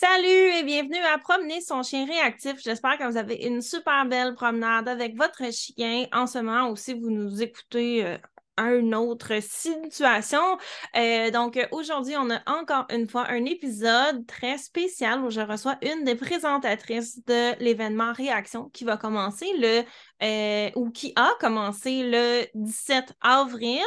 [0.00, 2.62] Salut et bienvenue à Promener son chien réactif.
[2.62, 6.76] J'espère que vous avez une super belle promenade avec votre chien en ce moment ou
[6.76, 8.16] si vous nous écoutez euh,
[8.58, 10.58] une autre situation.
[10.96, 15.76] Euh, donc, aujourd'hui, on a encore une fois un épisode très spécial où je reçois
[15.82, 19.84] une des présentatrices de l'événement Réaction qui va commencer le
[20.20, 23.84] euh, ou qui a commencé le 17 avril.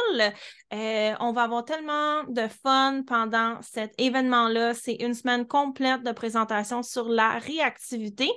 [0.72, 4.72] Euh, on va avoir tellement de fun pendant cet événement-là.
[4.72, 8.30] C'est une semaine complète de présentation sur la réactivité.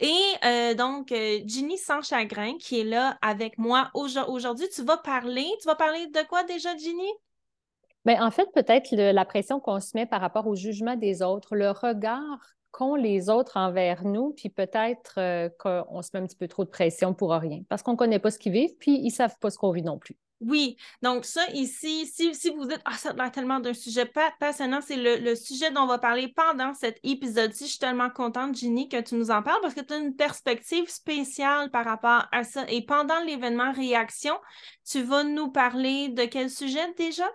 [0.00, 0.14] Et
[0.44, 4.66] euh, donc, euh, Ginny Sans Chagrin qui est là avec moi aujourd'hui.
[4.74, 7.10] Tu vas parler, tu vas parler de quoi déjà, Ginny?
[8.04, 11.54] Bien, en fait, peut-être la pression qu'on se met par rapport au jugement des autres,
[11.54, 16.36] le regard qu'ont les autres envers nous, puis peut-être euh, qu'on se met un petit
[16.36, 18.98] peu trop de pression pour rien, parce qu'on ne connaît pas ce qu'ils vivent, puis
[18.98, 20.16] ils ne savent pas ce qu'on vit non plus.
[20.44, 24.10] Oui, donc ça ici, si, si vous dites, ah, ça a l'air tellement d'un sujet
[24.40, 27.66] passionnant, c'est le, sujet dont on va parler pendant cet épisode-ci.
[27.66, 30.16] Je suis tellement contente, Ginny, que tu nous en parles parce que tu as une
[30.16, 32.64] perspective spéciale par rapport à ça.
[32.68, 34.34] Et pendant l'événement Réaction,
[34.84, 37.28] tu vas nous parler de quel sujet déjà?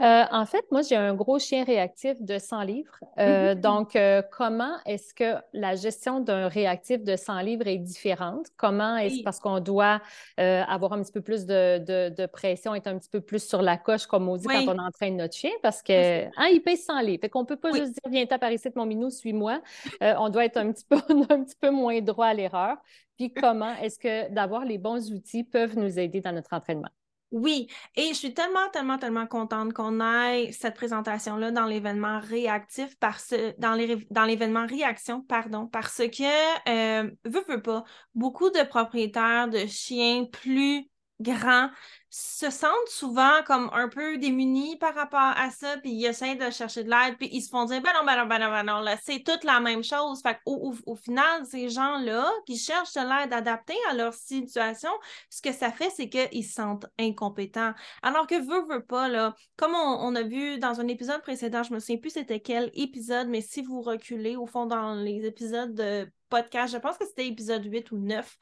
[0.00, 2.98] Euh, en fait, moi, j'ai un gros chien réactif de 100 livres.
[3.18, 3.60] Euh, mm-hmm.
[3.60, 8.48] Donc, euh, comment est-ce que la gestion d'un réactif de 100 livres est différente?
[8.56, 10.00] Comment est-ce parce qu'on doit
[10.36, 14.06] avoir un petit peu plus de, pression, être un petit peu plus sur la coche,
[14.06, 15.52] comme on dit quand on entraîne notre chien?
[15.62, 17.20] Parce que hein, il pèse 100 livres.
[17.20, 19.60] Fait qu'on peut pas juste dire viens t'apparaître ici, mon minou, suis-moi.
[20.00, 20.96] on doit être un petit peu,
[21.30, 22.76] un petit peu moins droit à l'erreur.
[23.16, 26.90] Puis comment est-ce que d'avoir les bons outils peuvent nous aider dans notre entraînement?
[27.34, 32.96] Oui, et je suis tellement, tellement, tellement contente qu'on ait cette présentation-là dans l'événement réactif,
[33.00, 37.82] parce, dans, l'événement réaction, pardon, parce que, euh, veux pas,
[38.14, 40.88] beaucoup de propriétaires de chiens plus
[41.20, 41.70] grands
[42.10, 46.48] se sentent souvent comme un peu démunis par rapport à ça, puis ils essaient de
[46.50, 48.62] chercher de l'aide, puis ils se font dire ben non, ben non, ben non, ben
[48.62, 50.22] non, là, c'est toute la même chose.
[50.22, 54.90] Fait au, final, ces gens-là qui cherchent de l'aide adaptée à leur situation,
[55.28, 57.72] ce que ça fait, c'est qu'ils se sentent incompétents.
[58.02, 61.80] Alors que veut, veut pas, comme on, a vu dans un épisode précédent, je me
[61.80, 66.08] souviens plus c'était quel épisode, mais si vous reculez au fond dans les épisodes de
[66.28, 68.38] podcast, je pense que c'était épisode 8 ou 9,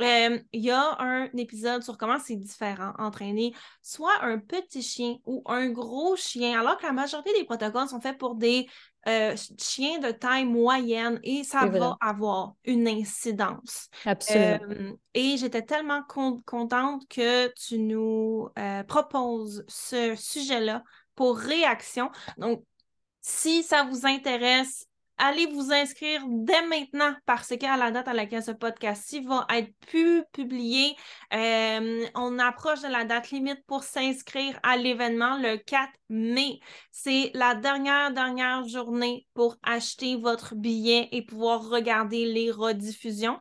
[0.00, 5.16] euh, il y a un épisode sur comment c'est différent entraîner soit un petit chien
[5.24, 8.66] ou un gros chien, alors que la majorité des protocoles sont faits pour des
[9.06, 13.88] euh, chiens de taille moyenne et ça va avoir une incidence.
[14.04, 14.58] Absolument.
[14.70, 16.02] Euh, et j'étais tellement
[16.44, 18.48] contente que tu nous
[18.88, 20.82] proposes ce sujet-là
[21.14, 22.10] pour réaction.
[22.36, 22.64] Donc,
[23.20, 24.86] si ça vous intéresse,
[25.18, 29.72] allez vous inscrire dès maintenant parce qu'à la date à laquelle ce podcast-ci va être
[29.86, 30.96] pu publié,
[31.32, 36.60] euh, on approche de la date limite pour s'inscrire à l'événement le 4 mai.
[36.90, 43.38] C'est la dernière, dernière journée pour acheter votre billet et pouvoir regarder les rediffusions.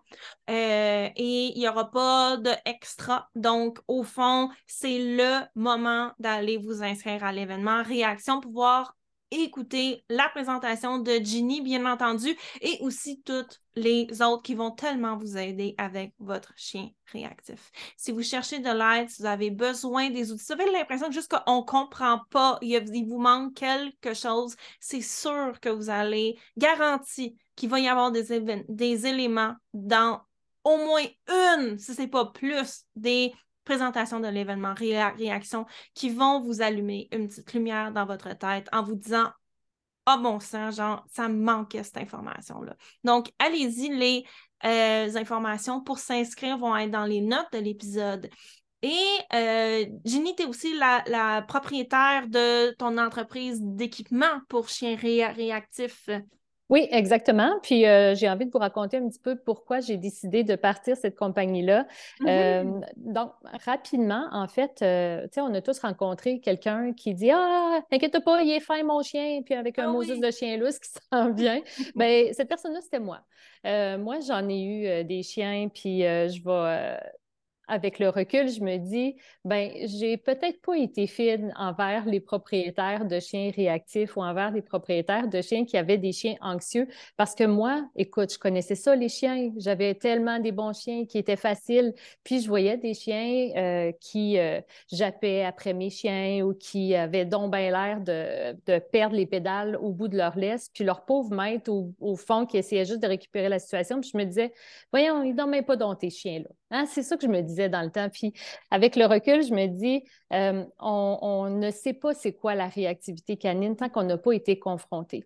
[0.50, 3.29] Euh, et il n'y aura pas d'extra.
[3.35, 7.84] Donc, au fond, c'est le moment d'aller vous inscrire à l'événement.
[7.84, 8.95] Réaction, pouvoir
[9.42, 15.18] écouter la présentation de Ginny, bien entendu, et aussi toutes les autres qui vont tellement
[15.18, 17.72] vous aider avec votre chien réactif.
[17.98, 21.32] Si vous cherchez de l'aide, si vous avez besoin des outils, vous avez l'impression juste
[21.32, 27.32] qu'on ne comprend pas, il, vous manque quelque chose, c'est sûr que vous allez garantir
[27.56, 30.22] qu'il va y avoir des, des éléments dans
[30.64, 36.41] au moins une, si ce n'est pas plus, des présentation de l'événement, réaction, qui vont
[36.41, 39.31] vous allumer une petite lumière dans votre tête en vous disant
[40.06, 42.75] Ah, oh, bon sang, genre, ça manquait cette information-là.
[43.03, 44.25] Donc, allez-y, les
[44.66, 48.29] euh, informations pour s'inscrire vont être dans les notes de l'épisode.
[48.84, 56.09] Et euh, Ginny, tu es aussi la, propriétaire de ton entreprise d'équipement pour chiens réactifs.
[56.69, 57.51] Oui, exactement.
[57.62, 60.96] Puis euh, j'ai envie de vous raconter un petit peu pourquoi j'ai décidé de partir
[60.96, 61.85] cette compagnie-là.
[62.22, 62.28] Mm-hmm.
[62.29, 63.31] Euh, donc,
[63.66, 68.23] rapidement, en fait, euh, tu sais, on a tous rencontré quelqu'un qui dit Ah, t'inquiète
[68.23, 70.90] pas, il est fin, mon chien, puis avec un ah, Moses de chien lousse qui
[71.11, 71.61] s'en vient.
[71.96, 73.20] Bien, cette personne-là, c'était moi.
[73.64, 76.97] moi, j'en ai eu des chiens, puis je vais
[77.68, 79.16] avec le recul, je me dis,
[79.46, 84.62] ben, j'ai peut-être pas été fine envers les propriétaires de chiens réactifs ou envers les
[84.62, 86.88] propriétaires de chiens qui avaient des chiens anxieux
[87.18, 89.52] parce que moi, écoute, je connaissais ça, les chiens.
[89.58, 91.94] J'avais tellement des bons chiens qui étaient faciles.
[92.24, 94.62] Puis je voyais des chiens euh, qui euh,
[94.92, 99.78] jappaient après mes chiens ou qui avaient donc bien l'air de, de, perdre les pédales
[99.78, 100.70] au bout de leur laisse.
[100.70, 104.00] Puis leur pauvre maître au, fond qui essayait juste de récupérer la situation.
[104.00, 104.54] Puis je me disais,
[104.92, 106.50] voyons, ils dorment pas dans tes chiens-là.
[106.73, 106.85] Hein?
[106.87, 108.09] C'est ça que je me disais dans le temps.
[108.09, 108.34] Puis
[108.72, 110.03] avec le recul, je me dis,
[110.34, 114.59] euh, on, ne sait pas c'est quoi la réactivité canine tant qu'on n'a pas été
[114.59, 115.25] confronté.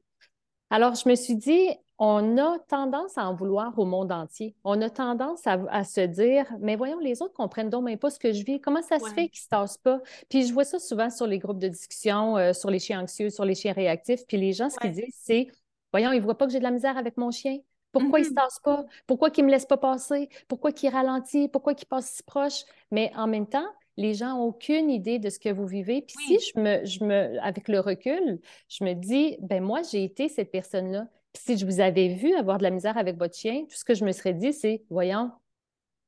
[0.70, 4.54] Alors, je me suis dit, on a tendance à en vouloir au monde entier.
[4.66, 8.20] On a tendance à, se dire, mais voyons, les autres comprennent donc même pas ce
[8.20, 8.60] que je vis.
[8.60, 10.02] Comment ça se fait qu'ils ne se tassent pas?
[10.30, 13.30] Puis je vois ça souvent sur les groupes de discussion, euh, sur les chiens anxieux,
[13.30, 14.28] sur les chiens réactifs.
[14.28, 15.48] Puis les gens, ce qu'ils disent, c'est,
[15.94, 17.60] voyons, ils ne voient pas que j'ai de la misère avec mon chien.
[18.00, 18.36] Pourquoi il ne se mm-hmm.
[18.36, 18.86] tasse pas?
[19.06, 20.30] Pourquoi il ne me laisse pas passer?
[20.48, 21.48] Pourquoi il ralentit?
[21.48, 22.64] Pourquoi il passe si proche?
[22.92, 23.68] Mais en même temps,
[23.98, 26.02] les gens n'ont aucune idée de ce que vous vivez.
[26.02, 28.40] Puis si je me, je me, avec le recul,
[28.70, 31.08] je me dis, ben moi, j'ai été cette personne-là.
[31.34, 33.84] Puis si je vous avais vu avoir de la misère avec votre chien, tout ce
[33.84, 35.32] que je me serais dit, c'est, voyons,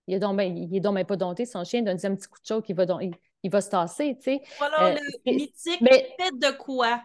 [0.08, 2.28] il est donc, ben, il est donc même pas dompté, son chien, donne un petit
[2.28, 2.86] coup de chaud, il va,
[3.44, 4.42] il, va se tasser, tu sais.
[4.58, 7.02] Voilà euh, le mythique, mais, faites de quoi?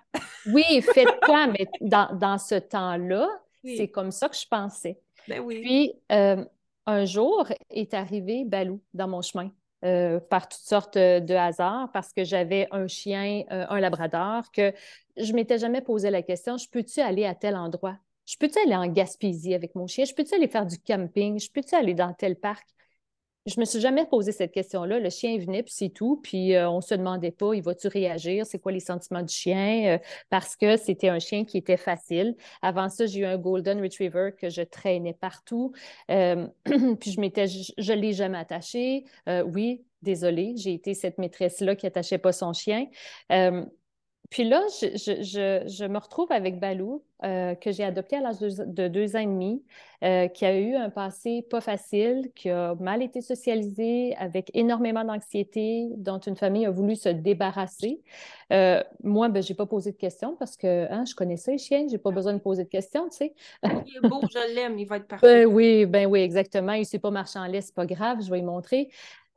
[0.46, 3.28] oui, faites quoi, mais dans, dans ce temps-là,
[3.64, 4.99] c'est comme ça que je pensais.
[5.28, 5.61] Ben oui.
[5.62, 6.44] Puis, euh,
[6.87, 9.50] un jour est arrivé Balou dans mon chemin.
[9.84, 14.72] Euh, par toutes sortes de hasards parce que j'avais un chien, euh, un labrador, que
[15.19, 17.99] je ne m'étais jamais posé la question, je peux-tu aller à tel endroit?
[18.25, 20.06] Je peux-tu aller en Gaspésie avec mon chien?
[20.06, 21.38] Je peux-tu aller faire du camping?
[21.38, 22.66] Je peux-tu aller dans tel parc?
[23.46, 24.99] Je me suis jamais posé cette question-là.
[24.99, 26.20] Le chien venait, puis c'est tout.
[26.23, 28.46] Puis euh, on se demandait pas, il va-tu réagir?
[28.46, 29.99] C'est quoi les sentiments du chien?
[30.31, 32.37] parce que c'était un chien qui était facile.
[32.62, 35.73] Avant ça, j'ai eu un Golden Retriever que je traînais partout.
[36.08, 39.05] puis je m'étais, je, l'ai jamais attaché.
[39.47, 42.87] oui, désolée, j'ai été cette maîtresse-là qui attachait pas son chien.
[44.34, 49.14] Puis là, je, me retrouve avec Balou, euh, que j'ai adopté à l'âge de, deux
[49.14, 49.62] ans et demi,
[50.02, 55.04] euh, qui a eu un passé pas facile, qui a mal été socialisé, avec énormément
[55.04, 58.02] d'anxiété, dont une famille a voulu se débarrasser.
[58.52, 61.52] Euh, moi, ben, je n'ai pas posé de questions parce que hein, je connais ça,
[61.52, 63.34] les chiens, je n'ai pas besoin de poser de questions, tu sais.
[63.62, 65.44] Il est beau, je l'aime, il va être parfait.
[65.44, 66.72] Ben oui, ben oui, exactement.
[66.72, 68.90] Il ne sait pas marcher en laisse, c'est pas grave, je vais lui montrer.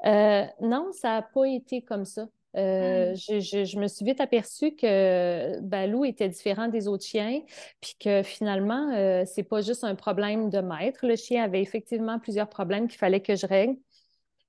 [0.03, 2.25] non, ça n'a pas été comme ça.
[2.55, 3.15] Euh, mmh.
[3.15, 7.41] je, me suis vite aperçue que Balou était différent des autres chiens,
[7.81, 11.05] puis que finalement, euh, c'est pas juste un problème de maître.
[11.05, 13.75] Le chien avait effectivement plusieurs problèmes qu'il fallait que je règle.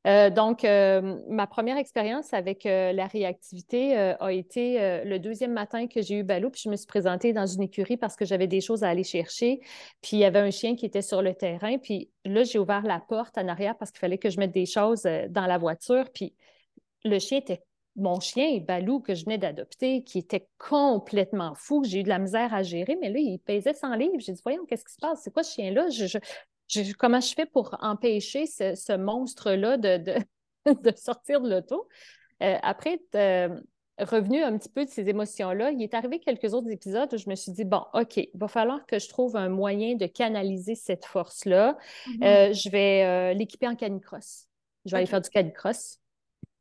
[0.06, 6.20] Euh, donc, ma première expérience avec la réactivité a été le deuxième matin que j'ai
[6.20, 8.84] eu Balou, puis je me suis présentée dans une écurie parce que j'avais des choses
[8.84, 9.60] à aller chercher.
[10.00, 11.76] Puis il y avait un chien qui était sur le terrain.
[11.78, 14.66] Puis là, j'ai ouvert la porte en arrière parce qu'il fallait que je mette des
[14.66, 16.06] choses dans la voiture.
[16.14, 16.34] Puis
[17.04, 17.62] le chien était
[17.98, 22.18] mon chien, Balou, que je venais d'adopter, qui était complètement fou, j'ai eu de la
[22.18, 24.14] misère à gérer, mais là, il pesait 100 livres.
[24.18, 25.20] J'ai dit, voyons, qu'est-ce qui se passe?
[25.22, 25.86] C'est quoi ce chien-là?
[26.98, 31.88] comment je fais pour empêcher ce, monstre-là de, sortir de l'auto?
[32.42, 33.62] Euh, après être
[33.98, 37.28] revenu un petit peu de ces émotions-là, il est arrivé quelques autres épisodes où je
[37.28, 40.74] me suis dit, bon, OK, il va falloir que je trouve un moyen de canaliser
[40.74, 41.76] cette force-là.
[42.06, 42.24] Mm-hmm.
[42.24, 44.46] Euh, je vais euh, l'équiper en canicross.
[44.84, 45.98] Je vais aller faire du canicross.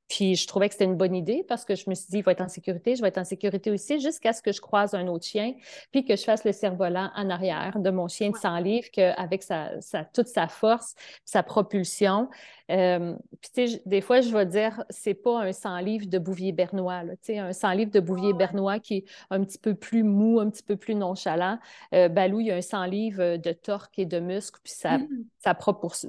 [0.08, 2.24] Puis je trouvais que c'était une bonne idée parce que je me suis dit, il
[2.24, 4.94] va être en sécurité, je vais être en sécurité aussi jusqu'à ce que je croise
[4.94, 5.54] un autre chien,
[5.92, 9.44] puis que je fasse le cerf-volant en arrière de mon chien de 100 livres, qu'avec
[9.44, 9.72] sa,
[10.14, 10.96] toute sa force,
[11.26, 12.30] sa propulsion.
[12.70, 16.20] Euh, puis tu sais, des fois, je vais dire, c'est pas un 100 livres de
[16.20, 19.74] Bouvier bernois, tu sais, un 100 livres de Bouvier bernois qui est un petit peu
[19.74, 21.60] plus mou, un petit peu plus nonchalant.
[21.94, 25.00] Euh, Balou, il y a un 100 livres de torque et de muscle, puis sa,
[25.00, 25.08] mmh.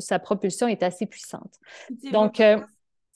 [0.01, 1.55] sa, propulsion est assez puissante.
[2.13, 2.41] Donc,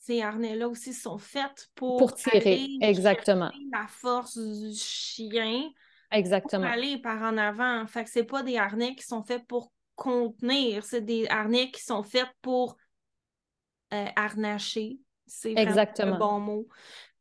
[0.03, 3.53] ces harnais-là aussi sont faits pour, pour tirer, exactement.
[3.71, 5.71] la force du chien.
[6.11, 6.65] Exactement.
[6.65, 7.87] Pour aller par en avant.
[7.87, 11.83] Fait que c'est pas des harnais qui sont faits pour contenir, c'est des harnais qui
[11.83, 12.77] sont faits pour
[13.95, 14.99] euh, harnacher.
[15.27, 16.69] C'est exactement un bon mot.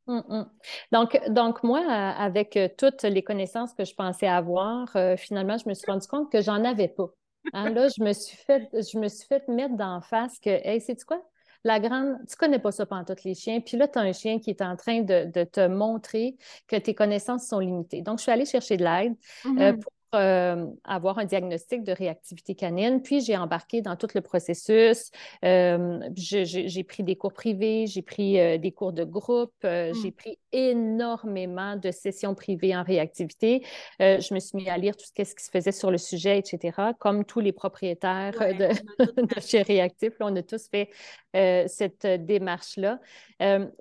[0.07, 0.51] Hum, hum.
[0.91, 5.69] Donc, donc, moi, avec euh, toutes les connaissances que je pensais avoir, euh, finalement, je
[5.69, 7.11] me suis rendu compte que j'en avais pas.
[7.53, 10.81] Hein, là, je me suis fait, je me suis fait mettre d'en face que, hey,
[10.81, 11.23] c'est quoi?
[11.63, 13.61] La grande, tu connais pas ça pendant tous les chiens.
[13.61, 16.35] Puis là, tu as un chien qui est en train de, te montrer
[16.67, 18.01] que tes connaissances sont limitées.
[18.01, 19.15] Donc, je suis allée chercher de l'aide
[19.45, 19.79] euh, mm-hmm.
[19.79, 23.01] pour euh, avoir un diagnostic de réactivité canine.
[23.01, 25.09] Puis j'ai embarqué dans tout le processus.
[25.45, 29.93] Euh, j'ai pris des cours privés, j'ai pris euh, des cours de groupe, hmm.
[30.03, 33.63] j'ai pris énormément de sessions privées en réactivité.
[33.99, 36.91] je me suis mis à lire tout ce qui se faisait sur le sujet, etc.,
[36.99, 38.67] comme tous les propriétaires de,
[39.39, 40.11] chez Réactif.
[40.19, 40.89] on a tous fait
[41.33, 42.99] cette démarche-là.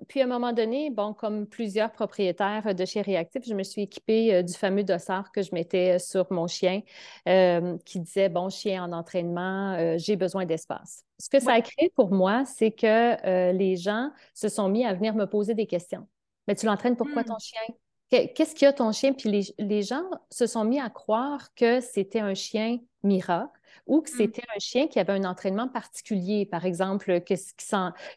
[0.07, 3.81] puis à un moment donné, bon, comme plusieurs propriétaires de chez Réactif, je me suis
[3.81, 6.81] équipée du fameux dossard que je mettais sur mon chien
[7.27, 11.05] euh, qui disait, bon, chien en entraînement, euh, j'ai besoin d'espace.
[11.19, 14.85] Ce que ça a créé pour moi, c'est que euh, les gens se sont mis
[14.85, 16.07] à venir me poser des questions.
[16.47, 17.39] Mais tu l'entraînes pourquoi ton hmm.
[17.39, 18.27] chien?
[18.35, 19.13] Qu'est-ce qu'il y a ton chien?
[19.13, 23.51] Puis les, gens se sont mis à croire que c'était un chien Mira
[23.87, 24.17] ou que hmm.
[24.17, 27.33] c'était un chien qui avait un entraînement particulier, par exemple, que,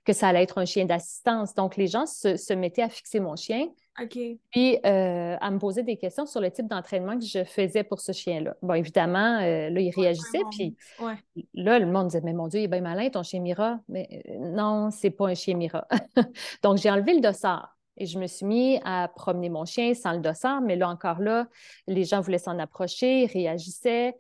[0.05, 1.55] que ça allait être un chien d'assistance.
[1.55, 3.69] Donc, les gens se, se, mettaient à fixer mon chien
[4.51, 8.01] Puis, euh, à me poser des questions sur le type d'entraînement que je faisais pour
[8.01, 8.57] ce chien-là.
[8.63, 10.77] Bon, évidemment, euh, là, il réagissait, puis
[11.55, 13.79] là, le monde disait, mais mon Dieu, il est bien malin, ton chien Mira.
[13.89, 15.87] Mais euh, non, c'est pas un chien Mira.
[16.63, 17.75] Donc, j'ai enlevé le dossard.
[17.97, 21.21] Et je me suis mis à promener mon chien sans le dossard, mais là encore
[21.21, 21.47] là,
[21.87, 24.17] les gens voulaient s'en approcher, réagissaient.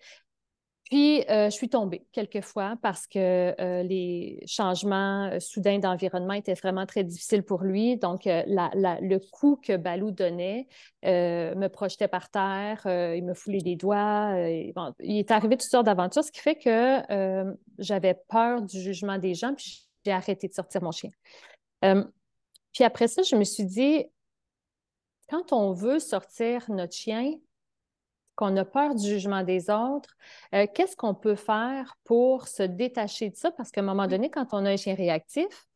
[0.94, 6.34] Puis, euh, je suis tombée quelques fois parce que euh, les changements euh, soudains d'environnement
[6.34, 7.96] étaient vraiment très difficiles pour lui.
[7.96, 10.68] Donc, le coup que Balou donnait
[11.02, 14.36] me projetait par terre, il me foulait les doigts.
[14.38, 17.02] il est arrivé toutes sortes d'aventures, ce qui fait que
[17.80, 21.10] j'avais peur du jugement des gens, puis j'ai arrêté de sortir mon chien.
[22.72, 24.04] puis après ça, je me suis dit,
[25.28, 27.32] quand on veut sortir notre chien,
[28.34, 30.16] qu'on a peur du jugement des autres,
[30.54, 33.50] euh, qu'est-ce qu'on peut faire pour se détacher de ça?
[33.52, 35.66] Parce qu'à un moment donné, quand on a un chien réactif,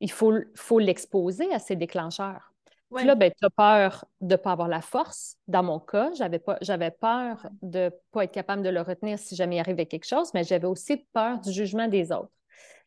[0.00, 2.52] il faut, faut l'exposer à ses déclencheurs.
[2.94, 5.36] Puis là, ben, tu as peur de ne pas avoir la force.
[5.48, 9.56] Dans mon cas, j'avais peur de ne pas être capable de le retenir si jamais
[9.56, 12.32] il arrivait quelque chose, mais j'avais aussi peur du jugement des autres.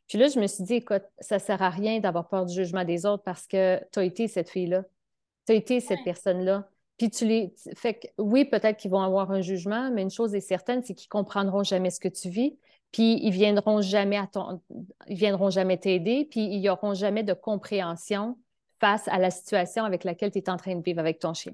[0.08, 2.54] Puis là, je me suis dit, écoute, ça ne sert à rien d'avoir peur du
[2.54, 4.84] jugement des autres parce que tu as été cette fille-là.
[5.48, 6.70] Tu as été cette personne-là.
[6.98, 7.54] Puis tu les.
[7.76, 10.94] Fait que oui, peut-être qu'ils vont avoir un jugement, mais une chose est certaine, c'est
[10.94, 12.58] qu'ils comprendront jamais ce que tu vis.
[12.92, 14.30] Puis ils viendront jamais à
[15.08, 18.38] ils viendront jamais t'aider, puis ils n'auront jamais de compréhension
[18.80, 21.54] face à la situation avec laquelle tu es en train de vivre avec ton chien.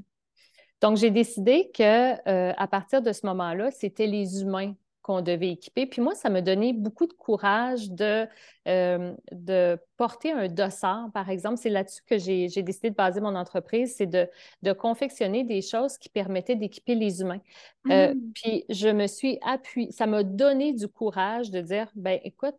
[0.81, 5.49] Donc, j'ai décidé que euh, à partir de ce moment-là, c'était les humains qu'on devait
[5.49, 5.85] équiper.
[5.85, 8.27] Puis moi, ça m'a donné beaucoup de courage de,
[8.67, 11.57] euh, de porter un dossard, par exemple.
[11.57, 14.29] C'est là-dessus que j'ai décidé de baser mon entreprise, c'est de,
[14.61, 17.41] de, confectionner des choses qui permettaient d'équiper les humains.
[17.89, 18.31] Euh, mmh.
[18.33, 22.57] Puis je me suis appuyée, ça m'a donné du courage de dire, ben écoute,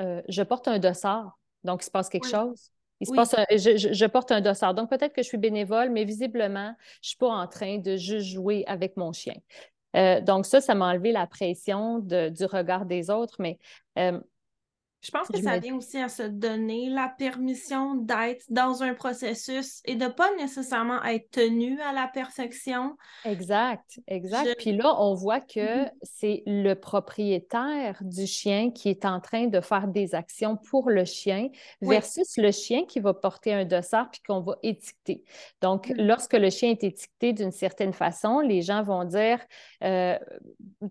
[0.00, 2.70] euh, je porte un dossard, donc il se passe quelque chose.
[3.00, 4.74] Il se passe je, je, porte un dossard.
[4.74, 7.96] Donc, peut-être que je suis bénévole, mais visiblement, je ne suis pas en train de
[7.96, 9.36] juste jouer avec mon chien.
[9.96, 13.58] Euh, donc ça, ça m'a enlevé la pression du regard des autres, mais
[13.98, 14.20] euh,
[15.00, 19.80] je pense que ça vient aussi à se donner la permission d'être dans un processus
[19.84, 22.96] et de ne pas nécessairement être tenu à la perfection.
[23.24, 24.56] Exact, exact.
[24.58, 25.90] Puis là, on voit que mm-hmm.
[26.02, 31.04] c'est le propriétaire du chien qui est en train de faire des actions pour le
[31.04, 31.48] chien
[31.80, 35.22] versus le chien qui va porter un dossard puis qu'on va étiqueter.
[35.60, 35.94] Donc, mm.
[35.98, 39.38] lorsque le chien est étiqueté d'une certaine façon, les gens vont dire,
[39.84, 40.18] euh,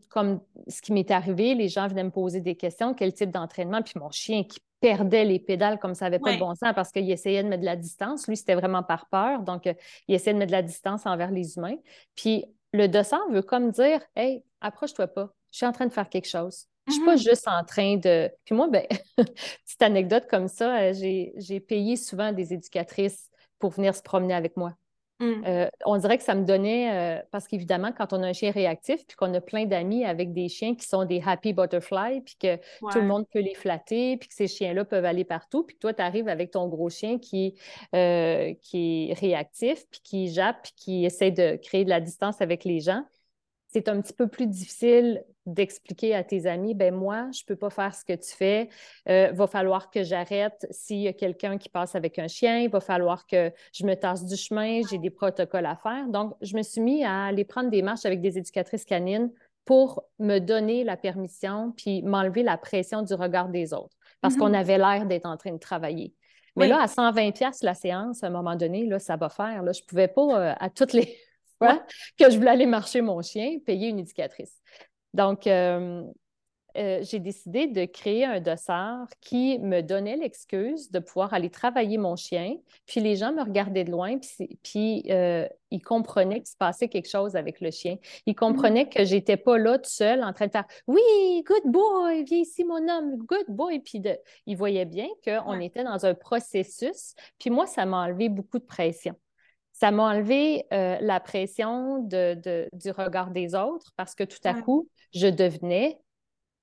[0.10, 3.82] comme ce qui m'est arrivé, les gens venaient me poser des questions, quel type d'entraînement,
[3.82, 6.92] puis mon chien qui perdait les pédales comme ça n'avait pas de bon sens parce
[6.92, 8.28] qu'il essayait de mettre de la distance.
[8.28, 9.42] Lui, c'était vraiment par peur.
[9.42, 9.74] Donc, euh,
[10.08, 11.78] il essayait de mettre de la distance envers les humains.
[12.16, 15.30] Puis, le dossard veut comme dire Hey, approche-toi pas.
[15.52, 16.66] Je suis en train de faire quelque chose.
[16.86, 17.30] Je ne suis pas mm-hmm.
[17.30, 18.32] juste en train de.
[18.46, 18.86] Puis moi, ben,
[19.18, 24.56] petite anecdote comme ça, euh, j'ai payé souvent des éducatrices pour venir se promener avec
[24.56, 24.74] moi.
[25.20, 25.44] Mm.
[25.48, 28.52] Euh, on dirait que ça me donnait, euh, parce qu'évidemment, quand on a un chien
[28.52, 32.36] réactif, puis qu'on a plein d'amis avec des chiens qui sont des happy butterflies, puis
[32.40, 35.76] que tout le monde peut les flatter, puis que ces chiens-là peuvent aller partout, puis
[35.78, 37.56] toi, tu arrives avec ton gros chien qui,
[37.96, 42.42] euh, qui est réactif, puis qui jappe, puis qui essaie de créer de la distance
[42.42, 43.04] avec les gens
[43.68, 47.56] c'est un petit peu plus difficile d'expliquer à tes amis, ben moi, je ne peux
[47.56, 48.70] pas faire ce que tu fais,
[49.06, 52.60] il euh, va falloir que j'arrête s'il y a quelqu'un qui passe avec un chien,
[52.60, 56.08] il va falloir que je me tasse du chemin, j'ai des protocoles à faire.
[56.10, 59.32] Donc, je me suis mis à aller prendre des marches avec des éducatrices canines
[59.64, 64.50] pour me donner la permission puis m'enlever la pression du regard des autres parce qu'on
[64.50, 64.60] mm-hmm.
[64.60, 66.14] avait l'air d'être en train de travailler.
[66.58, 69.62] Mais là, à 120 pièces la séance, à un moment donné, là, ça va faire.
[69.62, 71.16] Là, je ne pouvais pas, euh, à toutes les
[71.60, 74.62] que je voulais aller marcher mon chien, payer une éducatrice.
[75.14, 76.04] Donc, euh,
[76.78, 81.98] euh, j'ai décidé de créer un dossard qui me donnait l'excuse de pouvoir aller travailler
[81.98, 82.56] mon chien.
[82.86, 86.88] Puis les gens me regardaient de loin, puis, puis euh, ils comprenaient qu'il se passait
[86.88, 87.98] quelque chose avec le chien.
[88.28, 88.96] Ils comprenaient mm-hmm.
[88.98, 91.02] que j'étais pas là tout seul en train de faire Oui,
[91.48, 93.80] good boy, viens ici, mon homme, good boy.
[93.80, 94.04] Puis
[94.46, 97.16] ils voyaient bien qu'on était dans un processus.
[97.40, 99.16] Puis moi, ça m'a enlevé beaucoup de pression
[99.80, 104.56] ça m'a enlevé euh, la pression de, du regard des autres parce que tout à
[104.56, 106.00] coup, je devenais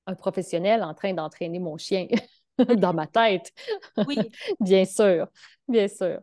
[0.06, 2.08] un professionnel en train d'entraîner mon chien
[2.76, 3.52] dans ma tête.
[4.08, 4.16] Oui.
[4.60, 5.28] bien sûr,
[5.68, 6.18] bien sûr.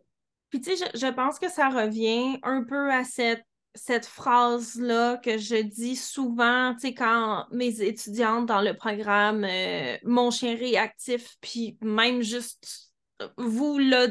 [0.49, 5.37] Puis tu sais, je, pense que ça revient un peu à cette, cette phrase-là que
[5.37, 11.37] je dis souvent, tu sais, quand mes étudiantes dans le programme euh, Mon chien réactif,
[11.39, 12.90] puis même juste
[13.37, 14.07] vous, là,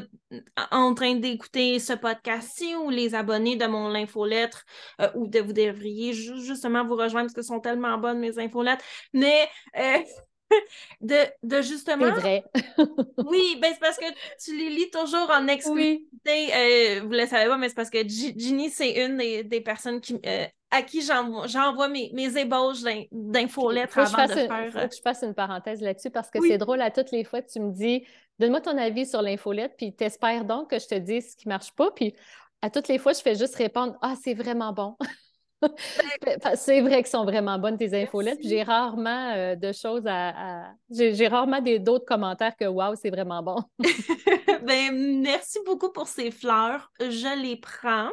[0.71, 4.63] en train d'écouter ce podcast-ci ou les abonnés de mon infolettre,
[5.01, 8.83] euh, ou de vous devriez justement vous rejoindre parce que sont tellement bonnes mes infolettres.
[9.13, 9.99] Mais, euh,
[11.01, 12.13] de, de justement.
[12.15, 12.43] C'est vrai.
[13.25, 14.05] oui, ben c'est parce que
[14.43, 16.53] tu les lis toujours en exclusivité.
[16.55, 20.19] Euh, vous le savez pas, mais c'est parce que Ginny, c'est une des, personnes qui,
[20.25, 22.81] euh, à qui j'envoie mes, mes ébauches
[23.11, 24.71] d'infolettres avant de faire.
[24.71, 27.41] Faut que je fasse une parenthèse là-dessus parce que c'est drôle à toutes les fois
[27.41, 28.05] que tu me dis
[28.39, 31.71] donne-moi ton avis sur l'infolette, puis t'espères donc que je te dise ce qui marche
[31.73, 31.91] pas.
[31.91, 32.15] Puis
[32.61, 34.95] à toutes les fois, je fais juste répondre Ah, c'est vraiment bon.
[36.55, 38.39] c'est vrai qu'elles sont vraiment bonnes, tes infolettes.
[38.43, 40.73] J'ai rarement euh, de choses à.
[40.89, 43.57] J'ai rarement d'autres commentaires que Waouh, c'est vraiment bon.
[44.63, 46.91] ben, merci beaucoup pour ces fleurs.
[46.99, 48.09] Je les prends.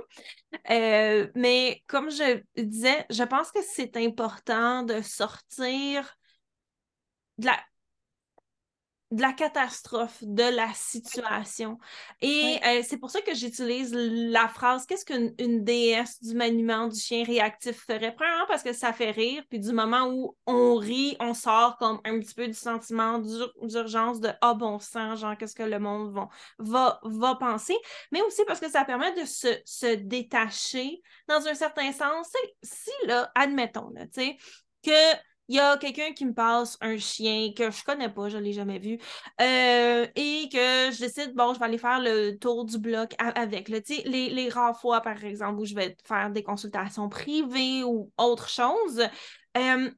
[0.71, 6.15] Euh, mais comme je disais, je pense que c'est important de sortir
[7.39, 7.59] de la
[9.11, 11.79] de la catastrophe, de la situation.
[12.21, 16.99] Et euh, c'est pour ça que j'utilise la phrase Qu'est-ce qu'une déesse du maniement du
[16.99, 18.15] chien réactif ferait?
[18.15, 22.01] Premièrement, parce que ça fait rire, puis du moment où on rit, on sort comme
[22.05, 23.19] un petit peu du sentiment
[23.63, 26.15] d'urgence de Ah bon sang, genre, qu'est-ce que le monde
[26.59, 27.77] va, va, penser?
[28.13, 32.29] Mais aussi parce que ça permet de se, se détacher dans un certain sens.
[32.63, 34.37] Si, là, admettons, là, tu sais,
[34.83, 38.39] que il y a quelqu'un qui me passe un chien que je connais pas, je
[38.39, 38.99] l'ai jamais vu,
[39.41, 43.69] euh, et que je décide, bon, je vais aller faire le tour du bloc avec.
[43.69, 48.13] Là, les, les rares fois, par exemple, où je vais faire des consultations privées ou
[48.19, 49.03] autre chose,
[49.57, 49.91] euh,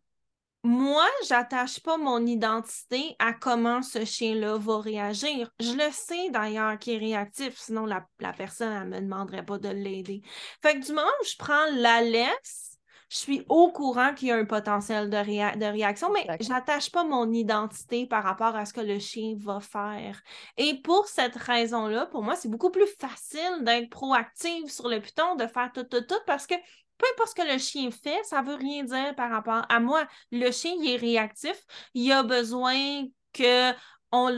[0.63, 5.51] moi, j'attache pas mon identité à comment ce chien-là va réagir.
[5.59, 9.59] Je le sais d'ailleurs qu'il est réactif, sinon la, la personne, elle me demanderait pas
[9.59, 10.21] de l'aider.
[10.61, 12.70] Fait que du moment où je prends la laisse,
[13.11, 17.03] je suis au courant qu'il y a un potentiel de, de réaction, mais j'attache pas
[17.03, 20.23] mon identité par rapport à ce que le chien va faire.
[20.57, 25.35] Et pour cette raison-là, pour moi, c'est beaucoup plus facile d'être proactive sur le piton,
[25.35, 26.55] de faire tout, tout, tout, parce que
[26.99, 30.07] peu importe ce que le chien fait, ça veut rien dire par rapport à moi.
[30.31, 31.61] Le chien, il est réactif,
[31.95, 33.73] il a besoin que
[34.13, 34.29] on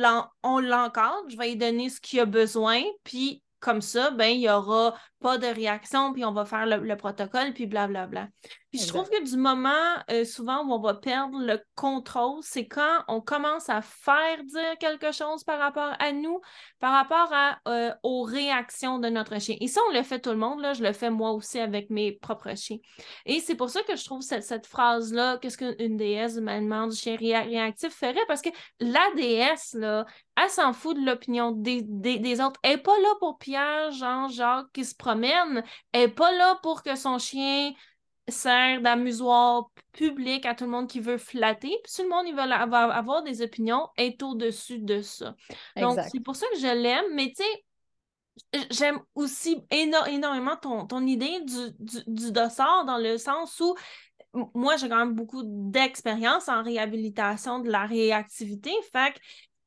[0.61, 4.51] l'encadre, je vais lui donner ce qu'il a besoin, puis comme ça, ben, il n'y
[4.51, 8.29] aura pas de réaction, puis on va faire le, protocole, puis blablabla.
[8.71, 9.71] Puis je trouve que du moment,
[10.11, 14.79] euh, souvent, où on va perdre le contrôle, c'est quand on commence à faire dire
[14.81, 16.41] quelque chose par rapport à nous,
[16.81, 19.57] par rapport à, euh, aux réactions de notre chien.
[19.61, 21.91] Et ça, on le fait tout le monde, là, je le fais moi aussi avec
[21.91, 22.79] mes propres chiens.
[23.27, 26.97] Et c'est pour ça que je trouve cette, cette phrase-là, qu'est-ce qu'une déesse humainement du
[26.97, 32.41] chien réactif ferait, parce que la déesse, là, elle s'en fout de l'opinion des, des,
[32.41, 32.59] autres.
[32.63, 35.63] Elle n'est pas là pour Pierre, Jean-Jacques qui se promène.
[35.93, 37.73] Elle n'est pas là pour que son chien
[38.29, 41.77] sert d'amusoir public à tout le monde qui veut flatter.
[41.85, 45.35] Puis tout le monde il va avoir des opinions, est au-dessus de ça.
[45.77, 47.05] Donc, c'est pour ça que je l'aime.
[47.15, 53.61] Mais tu sais, j'aime aussi énormément ton, ton idée du, du, dossard dans le sens
[53.61, 53.75] où
[54.55, 58.71] moi, j'ai quand même beaucoup d'expérience en réhabilitation de la réactivité.
[58.91, 59.19] Fait que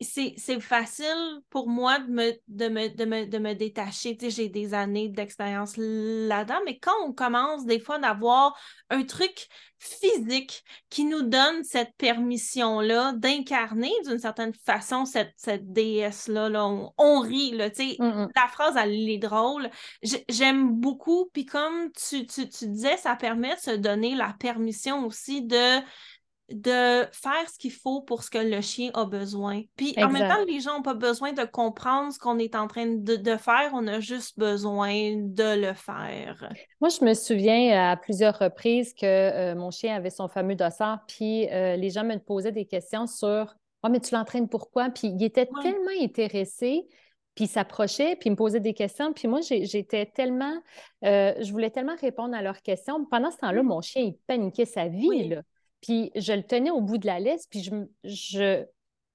[0.02, 4.18] c'est facile pour moi de me, de me, de me, détacher.
[4.22, 8.58] j'ai des années d'expérience là-dedans, mais quand on commence des fois d'avoir
[8.90, 16.50] un truc physique qui nous donne cette permission-là d'incarner d'une certaine façon cette, cette déesse-là,
[16.98, 18.30] on, rit, là, mmh, mmh.
[18.36, 19.70] la phrase, elle est drôle.
[20.30, 25.06] J'aime beaucoup, puis comme tu, tu, tu disais, ça permet de se donner la permission
[25.06, 25.80] aussi de
[26.50, 29.62] de faire ce qu'il faut pour ce que le chien a besoin.
[29.76, 32.68] Puis en même temps, les gens n'ont pas besoin de comprendre ce qu'on est en
[32.68, 36.50] train de, faire, on a juste besoin de le faire.
[36.82, 41.00] Moi, je me souviens à plusieurs reprises que euh, mon chien avait son fameux dossard,
[41.08, 44.90] puis euh, les gens me posaient des questions sur Oh, mais tu l'entraînes pourquoi?
[44.90, 46.88] Puis il était tellement intéressé
[47.36, 49.12] puis il s'approchait, puis il me posait des questions.
[49.12, 50.56] Puis moi, j'étais tellement,
[51.04, 53.04] euh, je voulais tellement répondre à leurs questions.
[53.06, 53.68] Pendant ce temps-là, mmh.
[53.68, 55.28] mon chien, il paniquait sa vie.
[55.28, 55.42] Là.
[55.82, 57.72] Puis je le tenais au bout de la laisse, puis je,
[58.04, 58.66] je,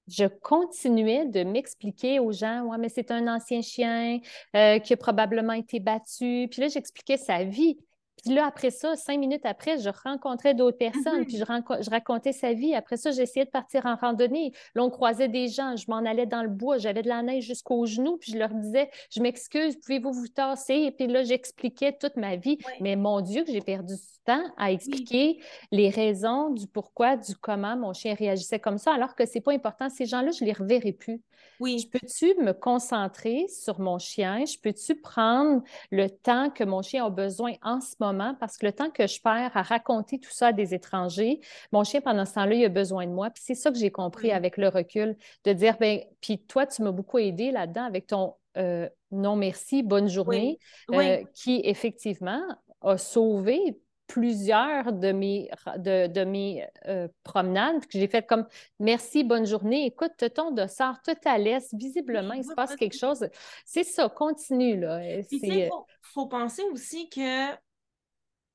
[0.07, 4.19] je continuais de m'expliquer aux gens, ouais, mais c'est un ancien chien
[4.55, 6.47] euh, qui a probablement été battu.
[6.51, 7.77] Puis là, j'expliquais sa vie.
[8.23, 12.33] Puis là, après ça, cinq minutes après, je rencontrais d'autres personnes, puis je, je, racontais
[12.33, 12.75] sa vie.
[12.75, 14.51] Après ça, j'essayais de partir en randonnée.
[14.75, 17.45] Là, on croisait des gens, je m'en allais dans le bois, j'avais de la neige
[17.45, 20.75] jusqu'aux genoux, puis je leur disais, je m'excuse, pouvez-vous vous tasser?
[20.75, 22.59] Et puis là, j'expliquais toute ma vie.
[22.79, 25.39] Mais mon Dieu, que j'ai perdu du temps à expliquer
[25.71, 29.53] les raisons du pourquoi, du comment mon chien réagissait comme ça, alors que c'est pas
[29.53, 29.89] important.
[29.89, 31.21] Ces gens-là, je les reverrai plus.
[31.59, 31.79] Oui.
[31.79, 34.45] Je peux-tu me concentrer sur mon chien?
[34.45, 38.10] Je peux-tu prendre le temps que mon chien a besoin en ce moment?
[38.39, 41.39] Parce que le temps que je perds à raconter tout ça à des étrangers,
[41.71, 43.29] mon chien, pendant ce temps-là, il a besoin de moi.
[43.29, 46.81] Puis c'est ça que j'ai compris avec le recul, de dire, ben, puis toi, tu
[46.83, 50.57] m'as beaucoup aidé là-dedans avec ton euh, non merci, bonne journée,
[50.91, 52.41] euh, qui effectivement
[52.81, 58.45] a sauvé plusieurs de mes, de, de mes euh, promenades, puis j'ai fait comme
[58.79, 63.25] merci, bonne journée, écoute, ton dossard, tout à l'aise, visiblement, il se passe quelque chose.
[63.65, 64.77] C'est ça, continue.
[64.77, 65.01] Là.
[65.31, 67.51] Il faut, faut penser aussi que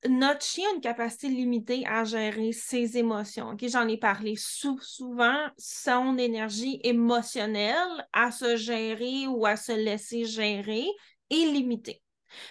[0.07, 3.55] notre chien a une capacité limitée à gérer ses émotions.
[3.61, 10.85] J'en ai parlé souvent, son énergie émotionnelle à se gérer ou à se laisser gérer
[11.29, 12.01] est limitée.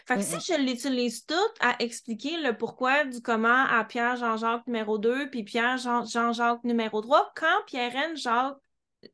[0.06, 4.66] Fait que si je l'utilise toute à expliquer le pourquoi du comment à Pierre Jean-Jacques
[4.66, 8.56] numéro 2 puis Pierre Jean-Jacques numéro 3, quand Pierre Jacques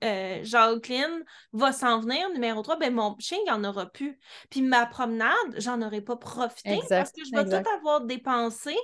[0.03, 4.19] euh, Jacqueline va s'en venir, numéro 3, ben mon chien, il n'y en aura plus.
[4.51, 8.77] Puis ma promenade, j'en aurais pas profité parce que je vais tout avoir dépensé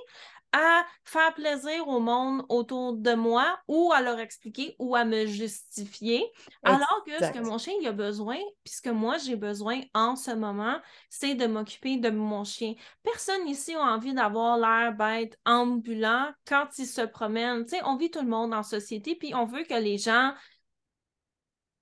[0.51, 5.25] à faire plaisir au monde autour de moi ou à leur expliquer ou à me
[5.25, 6.25] justifier.
[6.63, 10.15] Alors que ce que mon chien a besoin, puis ce que moi j'ai besoin en
[10.15, 12.73] ce moment, c'est de m'occuper de mon chien.
[13.03, 17.67] Personne ici a envie d'avoir l'air bête ambulant quand il se promène.
[17.67, 20.33] Sais, on vit tout le monde en société, puis on veut que les gens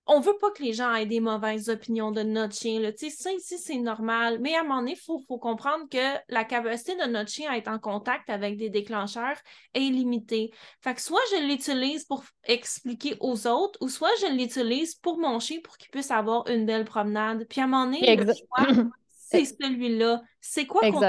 [0.08, 2.80] on veut pas que les gens aient des mauvaises opinions de notre chien.
[2.80, 2.92] Là.
[2.96, 4.40] Ça, ici, c'est normal.
[4.40, 7.58] Mais à un moment donné, il faut, comprendre que la capacité de notre chien à
[7.58, 9.38] être en contact avec des déclencheurs
[9.74, 10.52] est limitée.
[10.82, 15.40] Fait que soit je l'utilise pour expliquer aux autres, ou soit je l'utilise pour mon
[15.40, 17.46] chien pour qu'il puisse avoir une belle promenade.
[17.50, 18.00] Puis à un moment donné,
[19.18, 20.22] c'est celui-là.
[20.42, 21.02] C'est quoi qu'on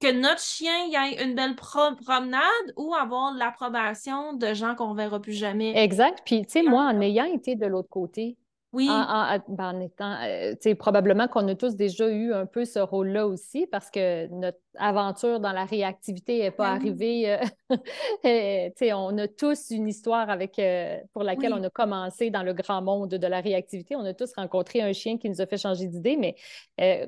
[0.00, 2.42] que notre chien y ait une belle promenade
[2.76, 5.76] ou avoir l'approbation de gens qu'on ne verra plus jamais.
[5.76, 6.20] Exact.
[6.24, 8.36] Puis, tu sais, moi, en ayant été de l'autre côté,
[8.76, 8.88] oui.
[8.90, 13.66] En, ben, étant, euh, probablement qu'on a tous déjà eu un peu ce rôle-là aussi
[13.66, 17.38] parce que notre aventure dans la réactivité n'est pas ben arrivée.
[18.26, 22.52] Euh, on a tous une histoire avec, euh, pour laquelle on a commencé dans le
[22.52, 23.96] grand monde de la réactivité.
[23.96, 26.36] On a tous rencontré un chien qui nous a fait changer d'idée, mais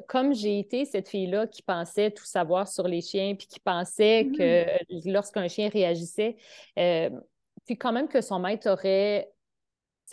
[0.09, 4.25] comme j'ai été cette fille-là qui pensait tout savoir sur les chiens, puis qui pensait
[4.25, 6.37] mmh que lorsqu'un chien réagissait,
[6.75, 9.31] puis quand même que son maître aurait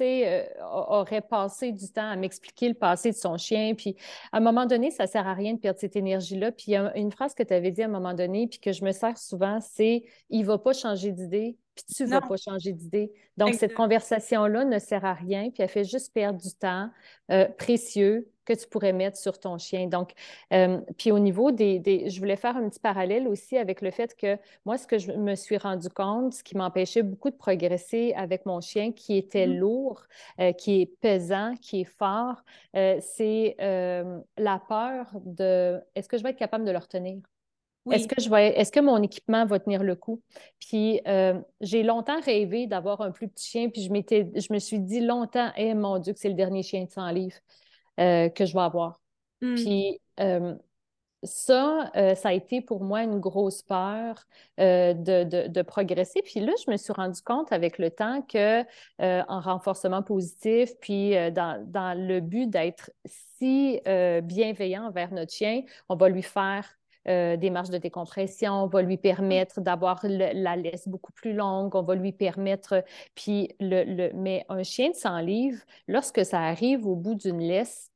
[0.04, 3.74] euh, aurait passé du temps à m'expliquer le passé de son chien.
[3.76, 3.96] Puis
[4.32, 6.52] à un moment donné, ça ne sert à rien de perdre cette énergie-là.
[6.52, 8.60] Puis il y a une phrase que tu avais dit à un moment donné, puis
[8.60, 12.10] que je me sers souvent, c'est il ne va pas changer d'idée, puis tu ne
[12.10, 13.12] vas pas changer d'idée.
[13.38, 16.90] Donc, cette conversation-là ne sert à rien, puis elle fait juste perdre du temps
[17.32, 19.88] euh, précieux que tu pourrais mettre sur ton chien.
[19.88, 20.14] Donc,
[20.54, 24.16] euh, puis au niveau des, Je voulais faire un petit parallèle aussi avec le fait
[24.16, 28.14] que moi, ce que je me suis rendu compte, ce qui m'empêchait beaucoup de progresser
[28.16, 29.58] avec mon chien qui était mmh.
[29.58, 30.04] lourd,
[30.40, 36.30] euh, qui est pesant, qui est fort, c'est la peur de est-ce que je vais
[36.30, 37.18] être capable de le retenir?
[37.92, 40.22] Est-ce que je vais, est-ce que mon équipement va tenir le coup?
[40.60, 44.60] Puis euh, j'ai longtemps rêvé d'avoir un plus petit chien, puis je m'étais, je me
[44.60, 47.38] suis dit longtemps, eh mon Dieu, que c'est le dernier chien de 100 livres
[48.00, 49.02] euh, que je vais avoir.
[49.42, 49.56] Hmm.
[49.56, 50.56] Puis euh,
[51.24, 54.26] ça, ça a été pour moi une grosse peur
[54.60, 56.22] de, progresser.
[56.24, 58.62] Puis là, je me suis rendu compte avec le temps que
[59.00, 62.92] en renforcement positif, puis dans, dans, le but d'être
[63.40, 63.82] si
[64.22, 68.82] bienveillant envers notre chien, on va lui faire euh, des marges de décompression, on va
[68.82, 72.84] lui permettre d'avoir la laisse beaucoup plus longue, on va lui permettre,
[73.16, 77.92] puis le, mais un chien de 100 livres, lorsque ça arrive au bout d'une laisse,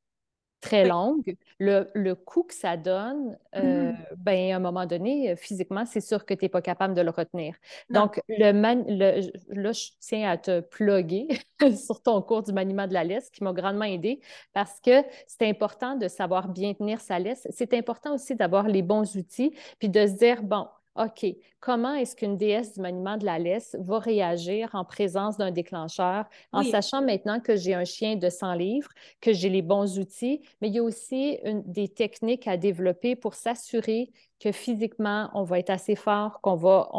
[0.62, 3.96] très longue, le, le coup que ça donne, euh, mm-hmm.
[4.18, 7.12] ben, à un moment donné, physiquement, c'est sûr que tu n'es pas capable de le
[7.12, 7.56] retenir.
[7.90, 11.28] Donc, le, là, je tiens à te plugger
[11.76, 14.20] sur ton cours du maniement de la laisse qui m'a grandement aidé
[14.54, 17.48] parce que c'est important de savoir bien tenir sa laisse.
[17.52, 21.26] C'est important aussi d'avoir les bons outils puis de se dire, bon, OK,
[21.60, 26.26] comment est-ce qu'une déesse du maniement de la laisse va réagir en présence d'un déclencheur,
[26.52, 28.90] en sachant maintenant que j'ai un chien de 100 livres,
[29.22, 33.36] que j'ai les bons outils, mais il y a aussi des techniques à développer pour
[33.36, 36.90] s'assurer que physiquement, on va être assez fort, qu'on va.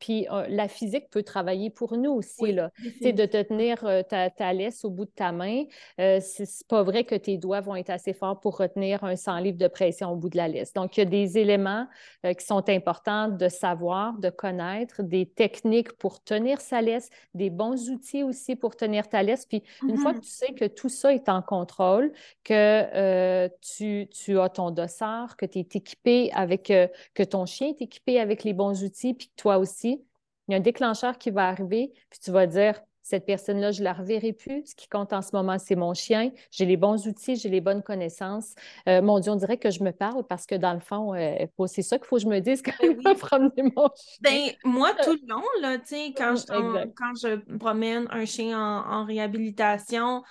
[0.00, 2.52] puis euh, la physique peut travailler pour nous aussi.
[2.52, 2.70] là.
[3.00, 5.64] C'est de te tenir euh, ta, laisse au bout de ta main.
[6.00, 9.38] Euh, c'est pas vrai que tes doigts vont être assez forts pour retenir un 100
[9.38, 10.72] livres de pression au bout de la laisse.
[10.72, 11.86] Donc, il y a des éléments
[12.24, 17.90] qui sont importants de savoir, de connaître, des techniques pour tenir sa laisse, des bons
[17.90, 19.46] outils aussi pour tenir ta laisse.
[19.46, 20.22] Puis, une fois que mm-hmm.
[20.22, 25.46] tu sais que tout ça est en contrôle, que tu, tu, as ton dossard, que
[25.46, 26.72] tu es équipé avec
[27.14, 30.04] que ton chien est équipé avec les bons outils, puis toi aussi,
[30.48, 33.78] il y a un déclencheur qui va arriver, puis tu vas dire, cette personne-là, je
[33.78, 34.66] ne la reverrai plus.
[34.66, 36.30] Ce qui compte en ce moment, c'est mon chien.
[36.50, 38.54] J'ai les bons outils, j'ai les bonnes connaissances.
[38.86, 41.46] Euh, mon Dieu, on dirait que je me parle parce que dans le fond, euh,
[41.68, 44.18] c'est ça qu'il faut que je me dise quand ben je promener mon chien.
[44.20, 45.78] Ben, moi, tout le long, là,
[46.16, 50.22] quand, je, quand je promène un chien en réhabilitation,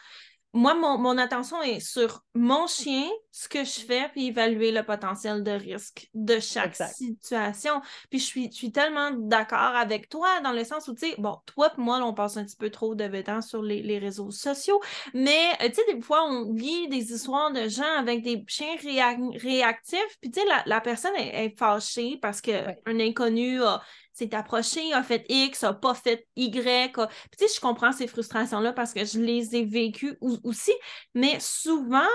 [0.54, 5.44] moi, mon, attention est sur mon chien, ce que je fais, puis évaluer le potentiel
[5.44, 7.82] de risque de chaque situation.
[8.10, 11.38] Puis je suis, suis tellement d'accord avec toi dans le sens où, tu sais, bon,
[11.46, 14.80] toi et moi, on passe un petit peu trop de temps sur les, réseaux sociaux,
[15.14, 18.76] mais, euh, tu sais, des fois, on lit des histoires de gens avec des chiens
[18.78, 23.82] réactifs, puis, tu sais, la, personne est, fâchée parce qu'un inconnu a
[24.18, 26.92] s'est approché, a fait X, a pas fait Y.
[26.94, 30.74] Puis, tu sais, je comprends ces frustrations-là parce que je les ai vécues aussi,
[31.14, 32.08] mais souvent,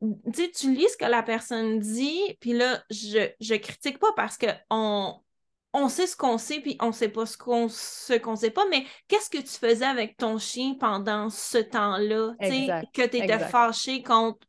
[0.00, 4.12] tu sais, tu lis ce que la personne dit, puis là, je, je critique pas
[4.14, 5.20] parce que on,
[5.72, 8.66] on sait ce qu'on sait, puis on sait pas ce qu'on ce qu'on sait pas,
[8.68, 13.16] mais qu'est-ce que tu faisais avec ton chien pendant ce temps-là, tu sais, que tu
[13.16, 14.46] étais fâché contre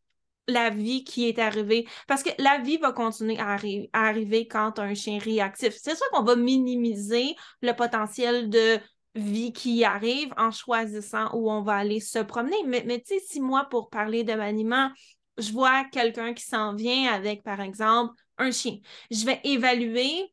[0.48, 1.86] la vie qui est arrivée.
[2.08, 3.58] Parce que la vie va continuer à,
[3.94, 5.74] arriver quand un chien réactif.
[5.82, 8.80] C'est sûr qu'on va minimiser le potentiel de
[9.16, 12.58] vie qui arrive en choisissant où on va aller se promener.
[12.66, 14.90] Mais, mais tu sais, si moi, pour parler de maniement,
[15.38, 18.78] je vois quelqu'un qui s'en vient avec, par exemple, un chien,
[19.12, 20.33] je vais évaluer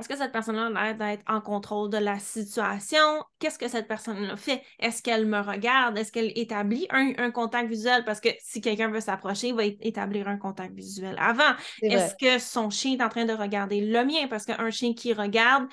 [0.00, 3.22] est-ce que cette personne-là a l'air d'être en contrôle de la situation?
[3.38, 4.62] Qu'est-ce que cette personne-là fait?
[4.78, 5.96] Est-ce qu'elle me regarde?
[5.98, 8.04] Est-ce qu'elle établit un, contact visuel?
[8.04, 11.54] Parce que si quelqu'un veut s'approcher, il va établir un contact visuel avant.
[11.82, 14.26] Est-ce que son chien est en train de regarder le mien?
[14.28, 15.66] Parce qu'un chien qui regarde,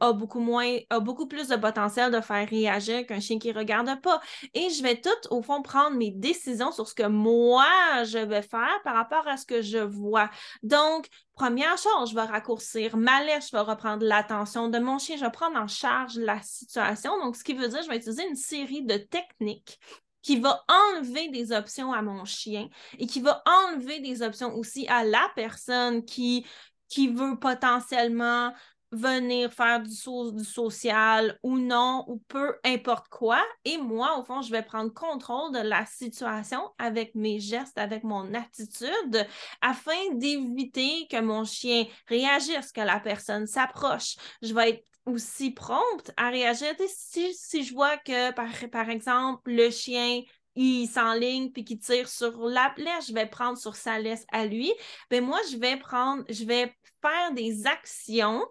[0.00, 4.00] a beaucoup moins, a beaucoup plus de potentiel de faire réagir qu'un chien qui regarde
[4.00, 4.20] pas.
[4.54, 7.66] Et je vais tout, au fond, prendre mes décisions sur ce que moi,
[8.04, 10.30] je vais faire par rapport à ce que je vois.
[10.62, 15.16] Donc, première chose, je vais raccourcir ma lèche, je vais reprendre l'attention de mon chien,
[15.16, 17.18] je vais prendre en charge la situation.
[17.22, 19.78] Donc, ce qui veut dire, je vais utiliser une série de techniques
[20.22, 22.68] qui va enlever des options à mon chien
[22.98, 26.44] et qui va enlever des options aussi à la personne qui
[26.88, 28.52] qui veut potentiellement
[28.92, 33.42] venir faire du, du, social ou non, ou peu importe quoi.
[33.64, 38.04] Et moi, au fond, je vais prendre contrôle de la situation avec mes gestes, avec
[38.04, 39.26] mon attitude,
[39.60, 44.16] afin d'éviter que mon chien réagisse, que la personne s'approche.
[44.42, 46.74] Je vais être aussi prompte à réagir.
[46.86, 50.22] Si, si je vois que, par, par exemple, le chien
[50.60, 54.44] il s'enligne puis qu'il tire sur la laisse, je vais prendre sur sa laisse à
[54.44, 54.72] lui,
[55.08, 58.44] ben moi, je vais prendre, je vais faire des actions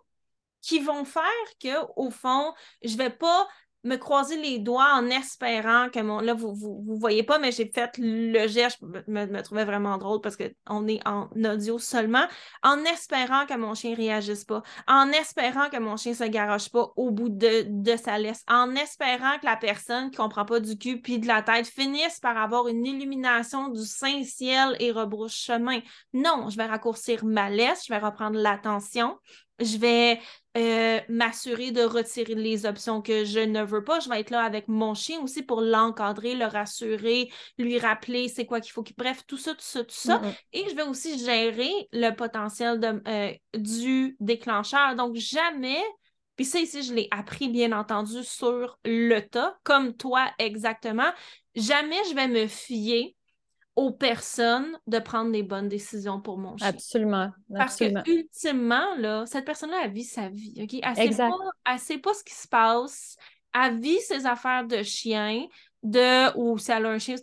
[0.67, 1.23] qui vont faire
[1.61, 2.53] que, au fond,
[2.83, 3.47] je vais pas
[3.83, 6.19] me croiser les doigts en espérant que mon.
[6.19, 10.19] Là, vous vous, voyez pas, mais j'ai fait le geste, je me, trouvais vraiment drôle
[10.19, 12.25] parce qu'on est en audio seulement,
[12.63, 16.91] en espérant que mon chien réagisse pas, en espérant que mon chien se garoche pas
[16.97, 20.77] au bout de, de sa laisse, en espérant que la personne qui comprend pas du
[20.77, 25.79] cul puis de la tête finisse par avoir une illumination du Saint-Ciel et rebrouche chemin.
[26.13, 29.17] Non, je vais raccourcir ma laisse, je vais reprendre l'attention,
[29.59, 30.19] je vais
[30.57, 33.99] euh, m'assurer de retirer les options que je ne veux pas.
[33.99, 38.45] Je vais être là avec mon chien aussi pour l'encadrer, le rassurer, lui rappeler c'est
[38.45, 38.95] quoi qu'il faut qu'il.
[38.95, 40.21] Bref, tout ça, tout ça, tout ça.
[40.53, 44.95] Et je vais aussi gérer le potentiel de, euh, du déclencheur.
[44.95, 45.81] Donc, jamais.
[46.35, 51.11] Puis ça, ici, je l'ai appris, bien entendu, sur le tas, comme toi exactement.
[51.55, 53.16] Jamais je vais me fier
[53.77, 56.67] aux personnes de prendre des bonnes décisions pour mon chien.
[56.67, 57.29] Absolument.
[57.55, 60.55] Parce que ultimement, là, cette personne-là, elle vit sa vie.
[60.57, 63.15] Elle ne sait, pas ce qui se passe.
[63.53, 65.45] Elle vit ses affaires de chien,
[65.83, 67.17] de ou si elle a un chien,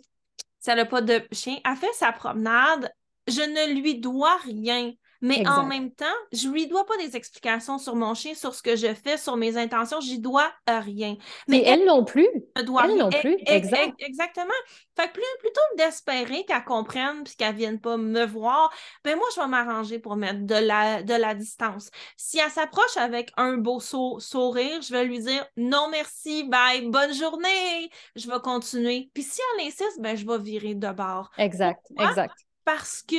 [0.59, 1.57] si elle n'a pas de chien.
[1.63, 2.89] Elle fait sa promenade.
[3.27, 4.93] Je ne lui dois rien.
[5.21, 8.61] Mais en même temps, je lui dois pas des explications sur mon chien, sur ce
[8.61, 9.99] que je fais, sur mes intentions.
[9.99, 11.15] J'y dois rien.
[11.47, 12.27] Mais elle, non plus.
[12.55, 12.65] elle
[12.97, 13.37] non plus.
[13.45, 13.93] Exact.
[13.99, 14.53] Exactement.
[14.95, 18.71] Fait que plus, plutôt d'espérer qu'elle comprenne puis qu'elle vienne pas me voir,
[19.03, 21.89] ben moi, je vais m'arranger pour mettre de la, de la distance.
[22.17, 27.13] Si elle s'approche avec un beau sourire, je vais lui dire non merci, bye, bonne
[27.13, 27.89] journée.
[28.15, 29.09] Je vais continuer.
[29.13, 31.29] Puis si elle insiste, ben je vais virer de bord.
[31.37, 32.35] Exact, exact.
[32.63, 33.15] Parce que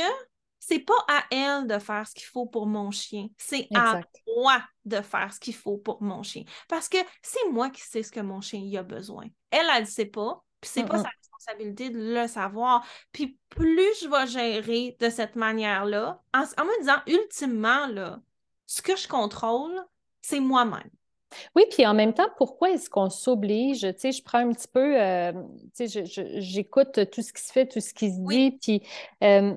[0.66, 4.00] c'est pas à elle de faire ce qu'il faut pour mon chien, c'est à
[4.36, 6.42] moi de faire ce qu'il faut pour mon chien.
[6.68, 9.26] Parce que c'est moi qui sais ce que mon chien y a besoin.
[9.52, 12.84] Elle, elle ne sait pas, puis c'est pas sa responsabilité de le savoir.
[13.12, 18.20] Puis plus je vais gérer de cette manière-là, en, me disant, ultimement, là,
[18.66, 19.80] ce que je contrôle,
[20.20, 20.90] c'est moi-même.
[21.54, 23.82] Oui, puis en même temps, pourquoi est-ce qu'on s'oblige?
[23.82, 25.32] Tu sais, je prends un petit peu, euh,
[25.76, 26.04] tu sais,
[26.40, 28.82] j'écoute tout ce qui se fait, tout ce qui se dit, puis
[29.22, 29.54] euh,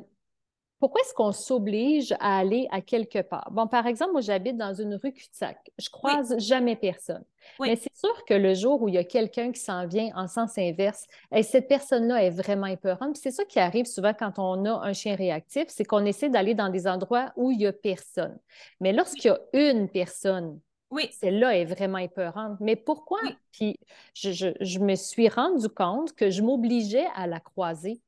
[0.79, 3.49] pourquoi est-ce qu'on s'oblige à aller à quelque part?
[3.51, 5.71] Bon, par exemple, moi, j'habite dans une rue cul-de-sac.
[5.77, 7.23] Je croise jamais personne.
[7.59, 10.27] Mais c'est sûr que le jour où il y a quelqu'un qui s'en vient en
[10.27, 13.17] sens inverse, et cette personne-là est vraiment épeurante.
[13.17, 16.53] c'est ça qui arrive souvent quand on a un chien réactif, c'est qu'on essaie d'aller
[16.53, 18.37] dans des endroits où il n'y a personne.
[18.79, 20.59] Mais lorsqu'il y a une personne
[20.91, 21.09] Oui.
[21.11, 22.57] Celle-là est vraiment épeurante.
[22.61, 23.19] Mais pourquoi?
[23.51, 23.77] Puis
[24.13, 27.99] je, me suis rendu compte que je m'obligeais à la croiser.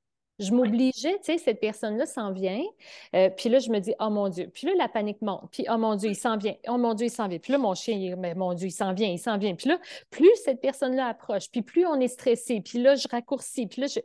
[0.42, 2.64] Je m'obligeais, tu sais, cette personne-là s'en vient.
[3.16, 4.50] Euh, puis là, je me dis, oh mon Dieu.
[4.54, 5.50] Puis là, la panique monte.
[5.52, 6.56] Puis, oh mon Dieu, il s'en vient.
[6.68, 7.40] Oh mon Dieu, il s'en vient.
[7.40, 9.56] Puis là, mon chien, il, mais mon Dieu, il s'en vient, il s'en vient.
[9.56, 12.60] Puis là, plus cette personne-là approche, puis plus on est stressé.
[12.62, 13.68] Puis là, je raccourcis.
[13.68, 14.00] Puis là, je.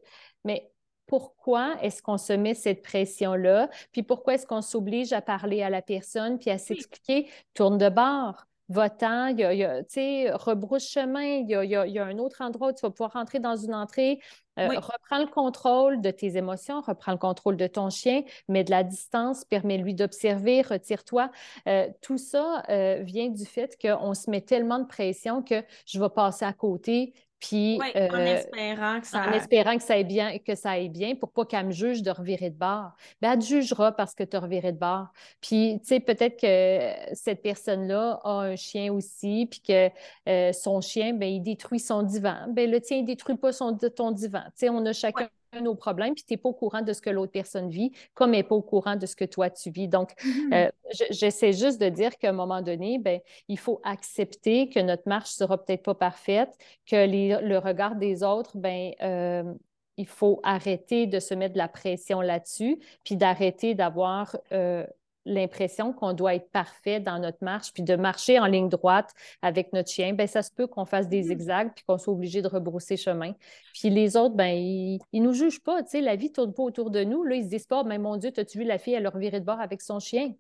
[0.45, 0.71] Mais
[1.07, 3.71] pourquoi est-ce qu'on se met cette pression-là?
[3.93, 7.29] Puis pourquoi est-ce qu'on s'oblige à parler à la personne puis à s'expliquer?
[7.55, 12.19] Tourne de bord votant, il y a, tu sais, rebrousse chemin, il y, a, un
[12.19, 14.21] autre endroit où tu vas pouvoir rentrer dans une entrée.
[14.59, 18.71] Euh, reprends le contrôle de tes émotions, reprends le contrôle de ton chien, mets de
[18.71, 21.31] la distance, permets-lui d'observer, retire-toi.
[21.69, 26.01] Euh, tout ça euh, vient du fait qu'on se met tellement de pression que je
[26.01, 29.27] vais passer à côté, puis, en euh, espérant que ça...
[29.27, 32.03] En espérant que ça aille bien, que ça aille bien pour pas qu'elle me juge
[32.03, 32.93] de revirer de bord.
[33.21, 35.09] Bien, elle te jugera parce que tu as reviré de bord.
[35.41, 39.91] Puis, tu sais, peut-être que cette personne-là a un chien aussi, puis que
[40.29, 42.47] euh, son chien, bien, il détruit son divan.
[42.49, 44.43] Bien, le tien, il détruit pas son, ton divan.
[44.47, 45.29] Tu sais, on a chacun
[45.61, 48.35] nos problèmes, puis tu n'es pas au courant de ce que l'autre personne vit, comme
[48.35, 49.89] elle n'est pas au courant de ce que toi tu vis.
[49.89, 50.55] Donc, mm-hmm.
[50.55, 50.71] euh,
[51.11, 55.31] j'essaie juste de dire qu'à un moment donné, ben, il faut accepter que notre marche
[55.31, 59.55] ne sera peut-être pas parfaite, que le regard des autres, ben, euh,
[59.97, 64.87] il faut arrêter de se mettre de la pression là-dessus, puis d'arrêter d'avoir euh,
[65.27, 69.13] l'impression qu'on doit être parfait dans notre marche, puis de marcher en ligne droite
[69.43, 71.25] avec notre chien, ben ça se peut qu'on fasse des mm.
[71.25, 73.35] zigzags, puis qu'on soit obligé de rebrousser chemin.
[73.75, 76.63] Puis les autres, ben ils, ne nous jugent pas, tu sais, la vie tourne pas
[76.63, 77.25] autour de nous.
[77.25, 79.41] Là, ils se disent pas, mais mon Dieu, as-tu vu la fille, elle leur revirer
[79.41, 80.33] de bord avec son chien?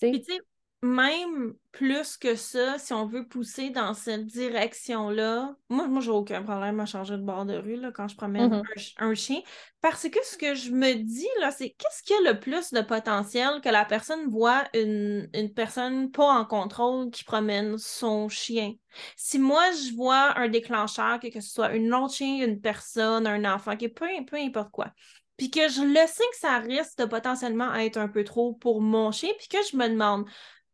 [0.00, 0.40] Puis, tu sais,
[0.82, 6.42] même plus que ça, si on veut pousser dans cette direction-là, moi, moi j'ai aucun
[6.42, 8.94] problème à changer de bord de rue là, quand je promène mm-hmm.
[8.98, 9.40] un, chien.
[9.80, 12.80] Parce que ce que je me dis, là, c'est qu'est-ce qui a le plus de
[12.80, 18.72] potentiel que la personne voit une, personne pas en contrôle qui promène son chien?
[19.16, 23.54] Si moi, je vois un déclencheur, que, ce soit une autre chien, une personne, un
[23.54, 24.92] enfant, que peu, peu importe quoi,
[25.36, 28.80] puis que je le sais que ça risque de potentiellement être un peu trop pour
[28.80, 30.26] mon chien, puis que je me demande,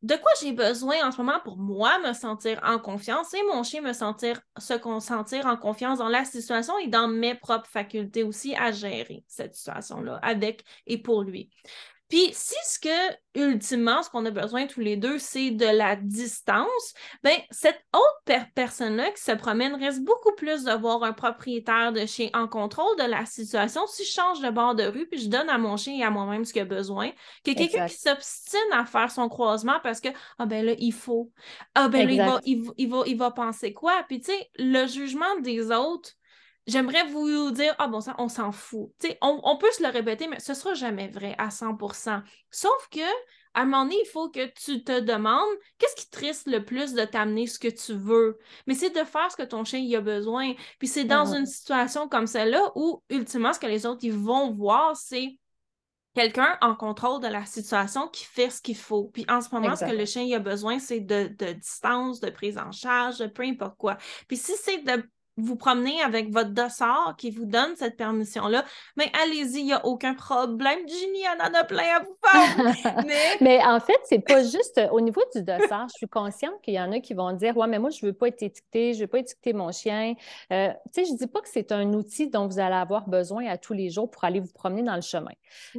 [0.03, 3.33] de quoi j'ai besoin en ce moment pour moi me sentir en confiance?
[3.35, 7.35] Et mon chien me sentir se sentir en confiance dans la situation et dans mes
[7.37, 11.51] propres facultés aussi à gérer cette situation-là avec et pour lui.
[12.13, 15.97] Puis si ce que, ultimement, ce qu'on a besoin tous les deux, c'est de la
[15.97, 16.93] distance,
[17.25, 22.05] ben cette autre personne-là qui se promène reste beaucoup plus de voir un propriétaire de
[22.05, 23.87] chien en contrôle de la situation.
[23.87, 26.11] Si je change de bord de rue, puis je donne à mon chien et à
[26.11, 27.13] moi-même ce qu'il a besoin,
[27.47, 31.33] que quelqu'un qui s'obstine à faire son croisement parce que, ah ben là, il faut.
[31.75, 34.05] Ah ben là, il va, il, va, il va penser quoi?
[34.07, 36.11] Puis tu sais, le jugement des autres,
[36.67, 38.91] j'aimerais vous dire, ah bon, ça, on s'en fout.
[39.21, 43.01] On, on, peut se le répéter, mais ce sera jamais vrai à 100% Sauf que,
[43.55, 46.65] à un moment donné, il faut que tu te demandes qu'est-ce qui te risque le
[46.65, 48.39] plus de t'amener ce que tu veux?
[48.67, 50.55] Mais c'est de faire ce que ton chien y a besoin.
[50.79, 51.39] Puis c'est dans mm-hmm.
[51.41, 55.39] une situation comme celle-là où, ultimement, ce que les autres ils vont voir, c'est
[56.15, 59.05] quelqu'un en contrôle de la situation qui fait ce qu'il faut.
[59.13, 62.21] Puis en ce moment, ce que le chien y a besoin, c'est de, de, distance,
[62.21, 63.97] de prise en charge, de peu importe quoi.
[64.29, 65.03] Puis si c'est de
[65.37, 68.65] vous promenez avec votre dossard qui vous donne cette permission-là,
[68.97, 70.79] mais allez-y, il n'y a aucun problème.
[70.87, 73.05] Ginny, en a plein à vous faire.
[73.41, 73.61] mais...
[73.65, 75.89] en fait, c'est pas juste euh, au niveau du dossard.
[75.89, 78.11] je suis consciente qu'il y en a qui vont dire Ouais, mais moi, je ne
[78.11, 80.15] veux pas être étiquetée, je ne veux pas étiqueter mon chien.
[80.53, 83.09] Euh, tu sais, je ne dis pas que c'est un outil dont vous allez avoir
[83.09, 85.33] besoin à tous les jours pour aller vous promener dans le chemin.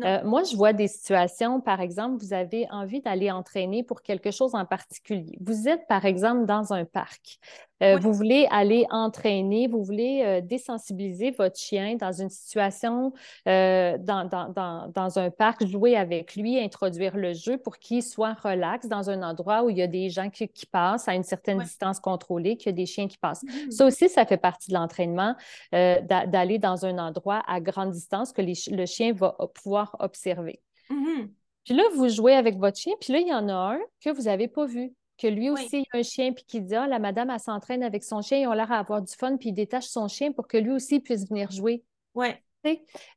[0.03, 4.31] Euh, moi, je vois des situations, par exemple, vous avez envie d'aller entraîner pour quelque
[4.31, 5.37] chose en particulier.
[5.41, 7.39] Vous êtes, par exemple, dans un parc.
[7.83, 13.13] Euh, vous voulez aller entraîner, vous voulez euh, désensibiliser votre chien dans une situation,
[13.47, 18.87] euh, dans, dans, un parc, jouer avec lui, introduire le jeu pour qu'il soit relax
[18.87, 21.99] dans un endroit où il y a des gens qui, passent à une certaine distance
[21.99, 23.43] contrôlée, qu'il y a des chiens qui passent.
[23.43, 23.71] Mmh.
[23.71, 25.35] Ça aussi, ça fait partie de l'entraînement,
[25.71, 30.61] d'aller dans un endroit à grande distance que le chien va pouvoir observer.
[30.89, 31.27] Mmh
[31.63, 34.09] puis là, vous jouez avec votre chien, puis là, il y en a un que
[34.09, 36.87] vous n'avez pas vu que lui aussi il a un chien, puis qui dit Ah,
[36.87, 39.53] la madame, elle s'entraîne avec son chien, ils ont l'air d'avoir du fun, puis il
[39.53, 41.83] détache son chien pour que lui aussi puisse venir jouer.
[42.15, 42.27] Oui.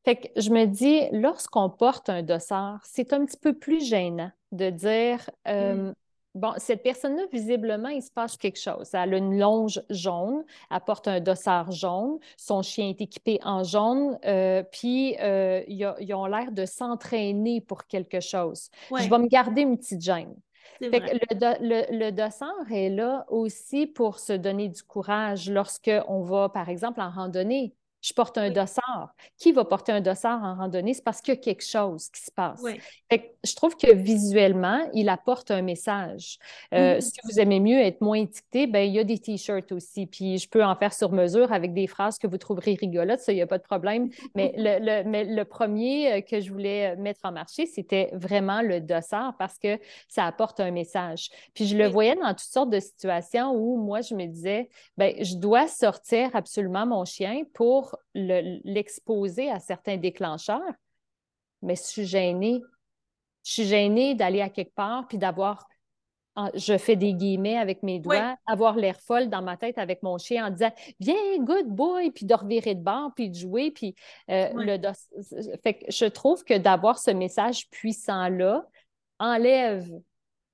[0.04, 4.32] Fait que je me dis, lorsqu'on porte un dossard, c'est un petit peu plus gênant
[4.50, 5.94] de dire euh, mm.
[6.36, 8.90] Bon, cette personne-là, visiblement, il se passe quelque chose.
[8.92, 13.64] Elle a une longe jaune, elle porte un dossard jaune, son chien est équipé en
[13.64, 18.68] jaune, euh, puis euh, ils, ont l'air de s'entraîner pour quelque chose.
[18.90, 20.34] Je vais me garder une petite gêne
[20.80, 27.00] le, le, dossard est là aussi pour se donner du courage lorsqu'on va, par exemple,
[27.00, 27.74] en randonnée.
[28.06, 29.14] Je porte un dossard.
[29.36, 30.94] Qui va porter un dossard en randonnée?
[30.94, 32.62] C'est parce qu'il y a quelque chose qui se passe.
[33.10, 36.38] je trouve que visuellement, il apporte un message.
[36.72, 37.00] Euh, mm-hmm.
[37.00, 40.06] Si vous aimez mieux être moins étiqueté, ben, il y a des t-shirts aussi.
[40.06, 43.32] Puis je peux en faire sur mesure avec des phrases que vous trouverez rigolotes, ça,
[43.32, 44.08] il n'y a pas de problème.
[44.36, 48.80] Mais le, mais le premier euh, que je voulais mettre en marché, c'était vraiment le
[48.80, 51.30] dossard parce que ça apporte un message.
[51.54, 55.12] Puis je le voyais dans toutes sortes de situations où moi, je me disais, ben,
[55.20, 60.74] je dois sortir absolument mon chien pour l'exposer à certains déclencheurs,
[61.62, 62.60] mais je suis gênée.
[63.44, 65.66] Je suis gênée d'aller à quelque part puis d'avoir
[66.54, 70.18] je fais des guillemets avec mes doigts, avoir l'air folle dans ma tête avec mon
[70.18, 70.70] chien en disant
[71.00, 73.70] Viens, good boy, puis de revirer de bord, puis de jouer.
[73.70, 73.94] Puis
[74.30, 74.78] euh, le
[75.62, 78.66] fait je trouve que d'avoir ce message puissant-là
[79.18, 79.88] enlève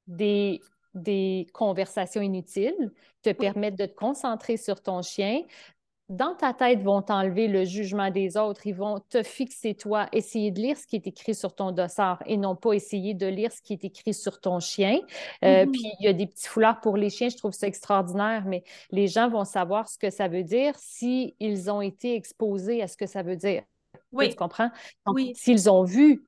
[0.06, 0.60] des,
[0.94, 5.42] des conversations inutiles, te permettent de te concentrer sur ton chien.
[6.12, 8.66] Dans ta tête, vont t'enlever le jugement des autres.
[8.66, 12.22] Ils vont te fixer, toi, essayer de lire ce qui est écrit sur ton dossard
[12.26, 14.98] et non pas essayer de lire ce qui est écrit sur ton chien.
[15.42, 15.70] Euh, mm-hmm.
[15.70, 17.30] Puis, il y a des petits foulards pour les chiens.
[17.30, 21.70] Je trouve ça extraordinaire, mais les gens vont savoir ce que ça veut dire s'ils
[21.70, 23.62] ont été exposés à ce que ça veut dire.
[24.12, 24.28] Oui.
[24.28, 24.70] Tu comprends?
[25.06, 25.32] oui.
[25.34, 26.26] S'ils ont vu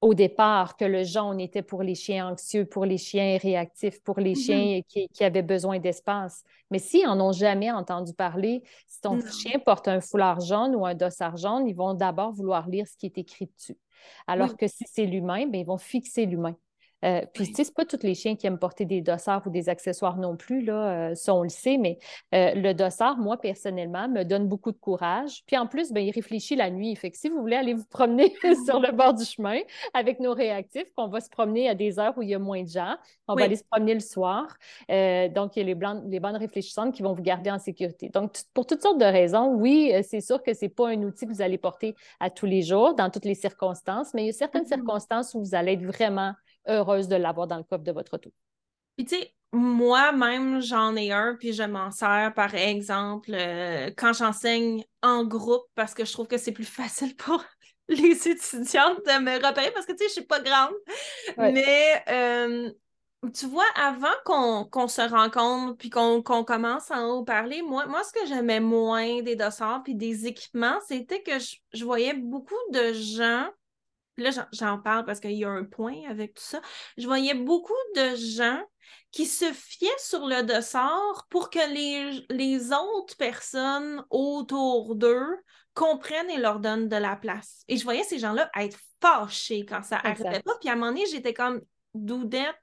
[0.00, 4.20] au départ que le jaune était pour les chiens anxieux, pour les chiens réactifs, pour
[4.20, 4.82] les mm-hmm.
[4.86, 6.44] chiens qui, avaient besoin d'espace.
[6.70, 10.86] Mais s'ils n'en ont jamais entendu parler, si ton chien porte un foulard jaune ou
[10.86, 13.76] un dossard jaune, ils vont d'abord vouloir lire ce qui est écrit dessus.
[14.26, 16.56] Alors que si c'est l'humain, ben, ils vont fixer l'humain.
[17.04, 19.50] Euh, puis, tu sais, c'est pas tous les chiens qui aiment porter des dossards ou
[19.50, 21.98] des accessoires non plus, là, euh, ça, on le sait, mais
[22.34, 25.42] euh, le dossard, moi, personnellement, me donne beaucoup de courage.
[25.46, 26.94] Puis, en plus, ben, il réfléchit la nuit.
[26.96, 28.34] Fait que si vous voulez aller vous promener
[28.66, 29.58] sur le bord du chemin
[29.94, 32.62] avec nos réactifs, qu'on va se promener à des heures où il y a moins
[32.62, 32.96] de gens,
[33.28, 34.56] on va aller se promener le soir.
[34.88, 35.76] donc, il y a les,
[36.08, 38.08] les bonnes réfléchissantes qui vont vous garder en sécurité.
[38.08, 41.32] Donc, pour toutes sortes de raisons, oui, c'est sûr que c'est pas un outil que
[41.32, 44.32] vous allez porter à tous les jours, dans toutes les circonstances, mais il y a
[44.32, 44.68] certaines mm-hmm.
[44.68, 46.32] circonstances où vous allez être vraiment
[46.68, 48.30] heureuse de l'avoir dans le coffre de votre auto.
[48.96, 54.12] Puis tu sais, moi-même, j'en ai un, puis je m'en sers, par exemple, euh, quand
[54.12, 57.42] j'enseigne en groupe, parce que je trouve que c'est plus facile pour
[57.88, 60.74] les étudiantes de me repérer, parce que, tu sais, je suis pas grande.
[61.38, 62.70] Mais, euh,
[63.34, 68.12] tu vois, avant qu'on se rencontre, puis qu'on commence à en parler, moi, moi, ce
[68.12, 71.38] que j'aimais moins des dossards, puis des équipements, c'était que
[71.72, 73.48] je voyais beaucoup de gens
[74.22, 76.60] là, j'en parle parce qu'il y a un point avec tout ça.
[76.96, 78.60] Je voyais beaucoup de gens
[79.10, 85.36] qui se fiaient sur le dossard pour que les, les autres personnes autour d'eux
[85.74, 87.62] comprennent et leur donnent de la place.
[87.68, 90.56] Et je voyais ces gens-là être fâchés quand ça n'arrivait pas.
[90.60, 91.60] Puis à un moment donné, j'étais comme
[91.94, 92.58] doudette.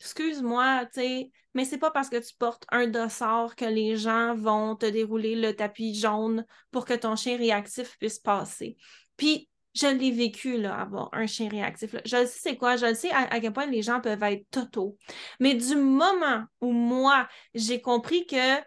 [0.00, 4.36] Excuse-moi, tu sais, mais c'est pas parce que tu portes un dossard que les gens
[4.36, 8.76] vont te dérouler le tapis jaune pour que ton chien réactif puisse passer.
[9.16, 9.48] Puis
[9.78, 11.94] je l'ai vécu, là, avoir un chien réactif.
[12.04, 14.96] Je sais c'est quoi, je sais à, quel point les gens peuvent être totaux.
[15.40, 18.60] Mais du moment où moi, j'ai compris que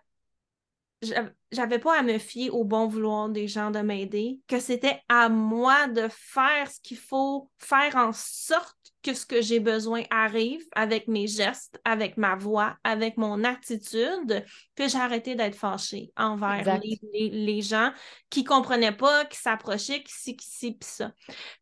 [1.51, 5.29] j'avais pas à me fier au bon vouloir des gens de m'aider, que c'était à
[5.29, 10.63] moi de faire ce qu'il faut faire en sorte que ce que j'ai besoin arrive
[10.73, 14.45] avec mes gestes, avec ma voix, avec mon attitude,
[14.75, 16.79] que j'ai arrêté d'être fâchée envers
[17.13, 17.91] les, gens
[18.29, 21.11] qui comprenaient pas, qui s'approchaient, qui ci, qui ci, puis ça.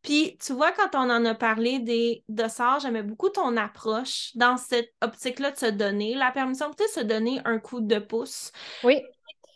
[0.02, 4.58] Puis, tu vois, quand on en a parlé des dossards, j'aimais beaucoup ton approche dans
[4.58, 8.52] cette optique-là de se donner, la permission de se donner un coup de pouce.
[8.84, 9.02] Oui.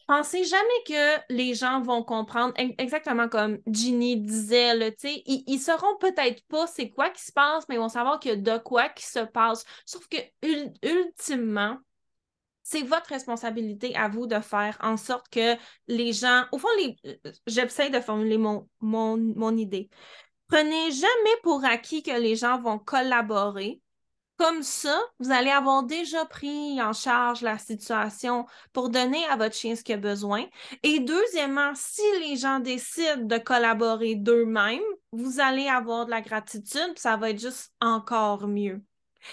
[0.07, 5.97] Pensez jamais que les gens vont comprendre exactement comme Ginny disait, là, ils, ils sauront
[5.99, 8.57] peut-être pas c'est quoi qui se passe, mais ils vont savoir qu'il y a de
[8.61, 9.63] quoi qui se passe.
[9.85, 10.17] Sauf que
[10.83, 11.77] ultimement,
[12.63, 15.55] c'est votre responsabilité à vous de faire en sorte que
[15.87, 16.69] les gens, au fond,
[17.47, 19.89] j'essaie de formuler mon idée.
[20.47, 23.81] Prenez jamais pour acquis que les gens vont collaborer
[24.37, 29.55] comme ça, vous allez avoir déjà pris en charge la situation pour donner à votre
[29.55, 30.45] chien ce qu'il a besoin.
[30.81, 34.81] Et deuxièmement, si les gens décident de collaborer d'eux-mêmes,
[35.11, 38.81] vous allez avoir de la gratitude, ça va être juste encore mieux.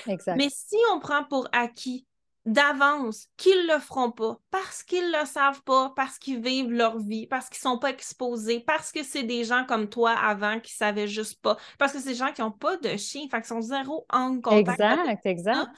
[0.06, 0.36] Exact.
[0.36, 2.06] Mais si on prend pour acquis
[2.46, 6.72] d'avance qu'ils ne le feront pas parce qu'ils ne le savent pas, parce qu'ils vivent
[6.72, 10.12] leur vie, parce qu'ils ne sont pas exposés, parce que c'est des gens comme toi
[10.12, 12.96] avant qui ne savaient juste pas, parce que c'est des gens qui n'ont pas de
[12.96, 14.80] chien, fait qu'ils sont zéro en contact.
[14.80, 15.70] Exact, exact.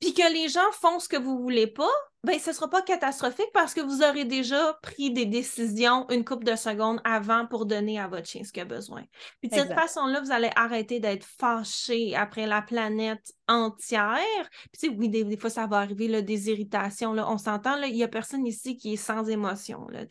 [0.00, 1.90] Puis que les gens font ce que vous voulez pas,
[2.24, 6.24] ben, ce ne sera pas catastrophique parce que vous aurez déjà pris des décisions une
[6.24, 9.02] couple de secondes avant pour donner à votre chien ce qu'il a besoin.
[9.40, 14.50] Puis de cette façon-là, vous allez arrêter d'être fâché après la planète entière.
[14.72, 17.12] Puis oui, des, fois, ça va arriver, là, des irritations.
[17.12, 19.88] Là, on s'entend, il n'y a personne ici qui est sans émotion.
[19.88, 20.04] Là,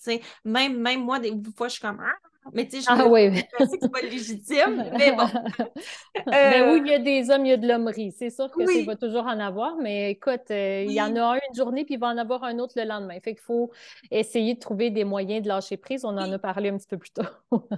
[0.43, 3.35] même, même moi, des fois, je suis comme ah, mais tu sais, je ah, oui.
[3.35, 5.27] sais que c'est pas légitime, mais bon.
[6.25, 8.11] Ben oui, il y a des hommes, il y a de l'hommerie.
[8.11, 8.83] C'est sûr que oui.
[8.83, 11.95] va toujours en avoir, mais écoute, euh, il y en a un une journée, puis
[11.95, 13.19] il va en avoir un autre le lendemain.
[13.23, 13.71] Fait qu'il faut
[14.09, 16.03] essayer de trouver des moyens de lâcher prise.
[16.05, 17.23] On en a parlé un petit peu plus tôt.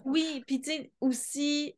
[0.05, 1.75] oui, puis tu sais, aussi,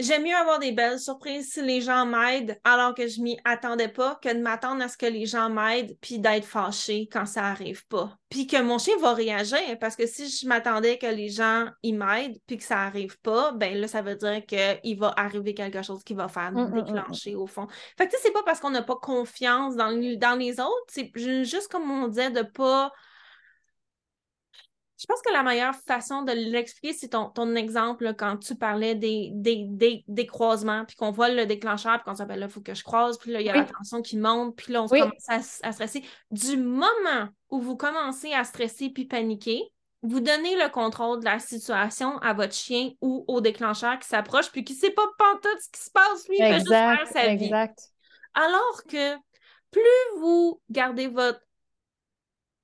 [0.00, 3.86] J'aime mieux avoir des belles surprises si les gens m'aident alors que je m'y attendais
[3.86, 7.44] pas que de m'attendre à ce que les gens m'aident puis d'être fâchée quand ça
[7.44, 8.18] arrive pas.
[8.28, 12.36] Puis que mon chien va réagir parce que si je m'attendais que les gens m'aident
[12.48, 16.02] puis que ça arrive pas, ben là ça veut dire qu'il va arriver quelque chose
[16.02, 17.68] qui va faire mmh, mmh, mmh, déclencher au fond.
[17.96, 20.86] Fait que tu sais c'est pas parce qu'on n'a pas confiance dans, dans les autres,
[20.88, 21.12] c'est
[21.44, 22.90] juste comme on disait de pas
[25.04, 28.94] je pense que la meilleure façon de l'expliquer, c'est ton, ton exemple quand tu parlais
[28.94, 32.72] des, des, croisements, puis qu'on voit le déclencheur, puis qu'on s'appelle là, il faut que
[32.72, 35.28] je croise, puis là, il y a la tension qui monte, puis là, on commence
[35.28, 36.02] à, stresser.
[36.30, 39.60] Du moment où vous commencez à stresser puis paniquer,
[40.00, 44.50] vous donnez le contrôle de la situation à votre chien ou au déclencheur qui s'approche,
[44.50, 47.08] puis qui ne sait pas pantoute ce qui se passe, lui, il fait juste faire
[47.12, 47.78] sa exact.
[47.78, 47.86] vie.
[48.32, 49.16] Alors que
[49.70, 51.43] plus vous gardez votre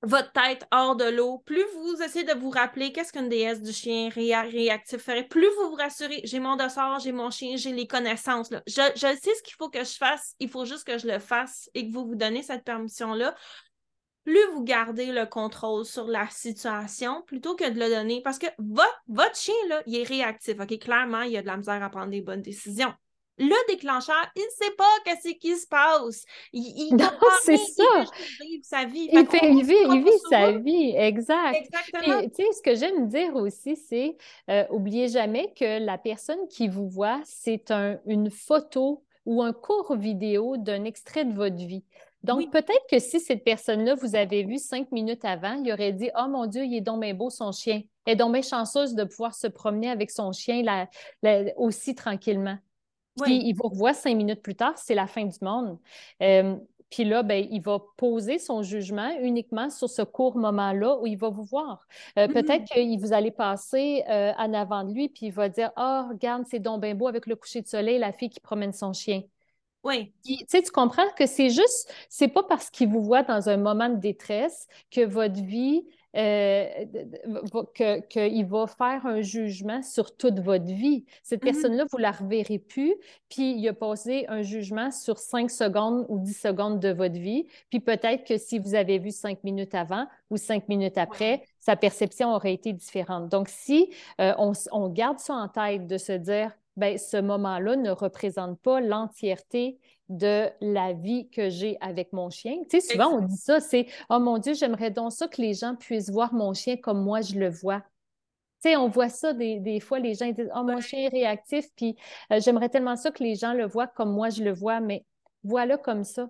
[0.03, 3.73] votre tête hors de l'eau, plus vous essayez de vous rappeler qu'est-ce qu'une déesse du
[3.73, 7.87] chien réactif ferait, plus vous vous rassurez, j'ai mon dossard, j'ai mon chien, j'ai les
[7.87, 8.51] connaissances.
[8.67, 11.69] Je, sais ce qu'il faut que je fasse, il faut juste que je le fasse
[11.75, 13.35] et que vous vous donnez cette permission-là.
[14.25, 18.47] Plus vous gardez le contrôle sur la situation plutôt que de le donner, parce que
[18.59, 19.55] votre, chien,
[19.87, 20.61] il est réactif.
[20.61, 22.93] OK, clairement, il a de la misère à prendre des bonnes décisions
[23.41, 26.24] le déclencheur, il ne sait pas qu'est-ce qui se passe.
[26.53, 27.09] Il, non,
[27.43, 28.05] c'est ça.
[28.41, 29.09] Il vit sa vie.
[29.11, 31.57] Il, fait, il vit, sa vie, exact.
[31.57, 32.22] Exactement.
[32.22, 34.16] tu sais, ce que j'aime dire aussi, c'est,
[34.51, 39.55] euh, oubliez jamais que la personne qui vous voit, c'est un, une photo ou un
[39.55, 41.84] court vidéo d'un extrait de votre vie.
[42.22, 46.11] Donc, peut-être que si cette personne-là, vous avez vu cinq minutes avant, il aurait dit
[46.18, 47.80] Oh mon Dieu, il est donc bien beau son chien.
[48.05, 50.86] Elle est donc bien chanceuse de pouvoir se promener avec son chien
[51.57, 52.59] aussi tranquillement.
[53.23, 55.79] Puis il vous revoit cinq minutes plus tard, c'est la fin du monde.
[56.23, 56.57] Euh,
[56.91, 61.16] puis là, ben, il va poser son jugement uniquement sur ce court moment-là où il
[61.16, 61.87] va vous voir.
[62.18, 62.33] Euh, mm-hmm.
[62.33, 66.05] Peut-être que vous allez passer euh, en avant de lui, puis il va dire Ah,
[66.05, 68.73] oh, regarde, c'est donc bien beau avec le coucher de soleil, la fille qui promène
[68.73, 69.23] son chien.
[69.83, 70.12] Oui.
[70.25, 73.57] Tu sais, tu comprends que c'est juste, c'est pas parce qu'il vous voit dans un
[73.57, 75.87] moment de détresse que votre vie
[76.17, 76.67] euh,
[78.09, 81.05] qu'il va faire un jugement sur toute votre vie.
[81.23, 81.45] Cette mm-hmm.
[81.45, 82.95] personne-là, vous ne la reverrez plus,
[83.29, 87.47] puis il a posé un jugement sur cinq secondes ou dix secondes de votre vie.
[87.71, 91.77] Puis peut-être que si vous avez vu cinq minutes avant ou cinq minutes après, sa
[91.77, 93.29] perception aurait été différente.
[93.29, 93.91] Donc, si
[94.21, 98.59] euh, on, on garde ça en tête de se dire, ben, ce moment-là ne représente
[98.61, 99.79] pas l'entièreté
[100.11, 102.57] de la vie que j'ai avec mon chien.
[102.69, 105.55] Tu sais, souvent, on dit ça, c'est «Oh mon Dieu, j'aimerais donc ça que les
[105.55, 107.81] gens puissent voir mon chien comme moi je le vois.»
[108.63, 111.67] Tu sais, on voit ça des, fois, les gens disent «Oh, mon chien est réactif,
[111.77, 111.97] puis
[112.33, 115.07] euh, j'aimerais tellement ça que les gens le voient comme moi je le vois.» Mais
[115.45, 116.29] voilà comme ça.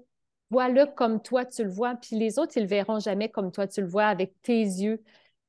[0.51, 3.67] Vois-le comme toi tu le vois, puis les autres, ils le verront jamais comme toi
[3.67, 5.03] tu le vois avec tes yeux,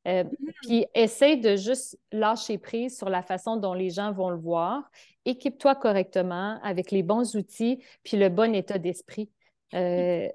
[0.07, 0.53] euh, mm-hmm.
[0.61, 4.89] Puis essaye de juste lâcher prise sur la façon dont les gens vont le voir.
[5.25, 9.29] Équipe-toi correctement avec les bons outils, puis le bon état d'esprit.
[9.73, 10.27] Euh,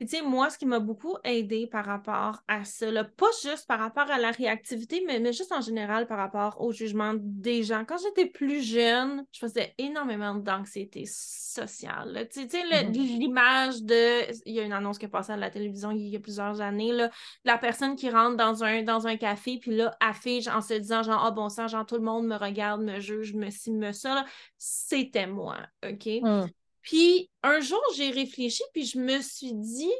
[0.00, 3.66] mm-hmm tu sais, moi, ce qui m'a beaucoup aidé par rapport à ça, pas juste
[3.66, 7.62] par rapport à la réactivité, mais, mais, juste en général par rapport au jugement des
[7.62, 7.84] gens.
[7.84, 12.28] Quand j'étais plus jeune, je faisais énormément d'anxiété sociale.
[12.32, 12.92] Tu sais, mm-hmm.
[12.92, 14.30] l'image de.
[14.46, 16.60] Il y a une annonce qui est passée à la télévision il y a plusieurs
[16.60, 17.10] années, là,
[17.44, 21.02] la personne qui rentre dans un, dans un café, puis là, affiche en se disant,
[21.02, 23.92] genre, ah bon sang, genre, tout le monde me regarde, me juge, me ci, me
[23.92, 24.24] ça.
[24.56, 26.06] C'était moi, OK?
[26.22, 26.46] Mm.
[26.82, 29.92] Puis un jour, j'ai réfléchi, puis je me suis dit,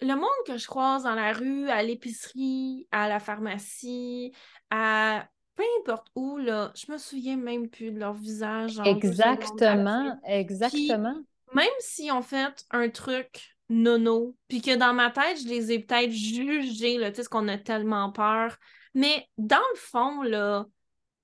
[0.00, 4.32] le monde que je croise dans la rue, à l'épicerie, à la pharmacie,
[4.70, 8.80] à peu importe où, là, je me souviens même plus de leur visage.
[8.84, 11.16] Exactement, exactement.
[11.54, 15.80] même si on fait un truc nono, puis que dans ma tête, je les ai
[15.80, 18.56] peut-être jugés, là, tu sais, ce qu'on a tellement peur.
[18.94, 20.66] Mais dans le fond, là,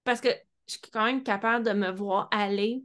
[0.05, 0.29] parce que
[0.67, 2.83] je suis quand même capable de me voir aller,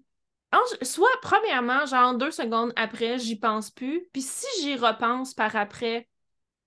[0.82, 4.08] soit, premièrement, genre deux secondes après, j'y pense plus.
[4.14, 6.08] Puis si j'y repense par après,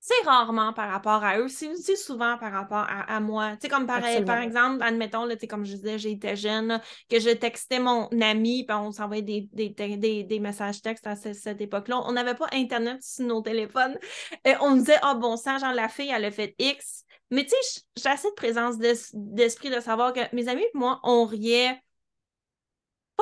[0.04, 3.52] c'est rarement par rapport à eux, c'est souvent par rapport à, moi.
[3.52, 7.30] Tu sais, comme par, par exemple, admettons, là, comme je disais, j'étais jeune, que je
[7.30, 12.02] textais mon ami, puis on s'envoyait des, des, des, messages textes à cette, époque-là.
[12.04, 13.96] On n'avait pas Internet sur nos téléphones.
[14.44, 17.04] Et on disait, ah oh, bon sang, genre, la fille, elle a fait X.
[17.30, 18.78] Mais tu sais, j'ai assez de présence
[19.14, 21.80] d'esprit de savoir que mes amis et moi, on riait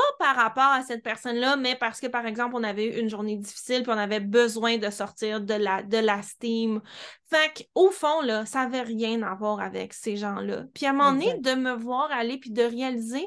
[0.01, 3.09] pas par rapport à cette personne-là, mais parce que, par exemple, on avait eu une
[3.09, 6.81] journée difficile puis on avait besoin de sortir de la, de la steam.
[7.29, 10.65] Fait qu'au fond, là, ça n'avait rien à voir avec ces gens-là.
[10.75, 13.27] Puis à un moment donné, de me voir aller puis de réaliser,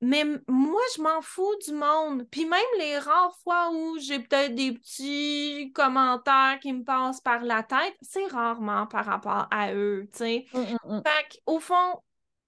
[0.00, 2.26] mais moi, je m'en fous du monde.
[2.30, 7.42] Puis même les rares fois où j'ai peut-être des petits commentaires qui me passent par
[7.42, 10.46] la tête, c'est rarement par rapport à eux, tu sais.
[10.52, 11.02] Mmh, mmh, mmh.
[11.06, 12.00] Fait qu'au fond,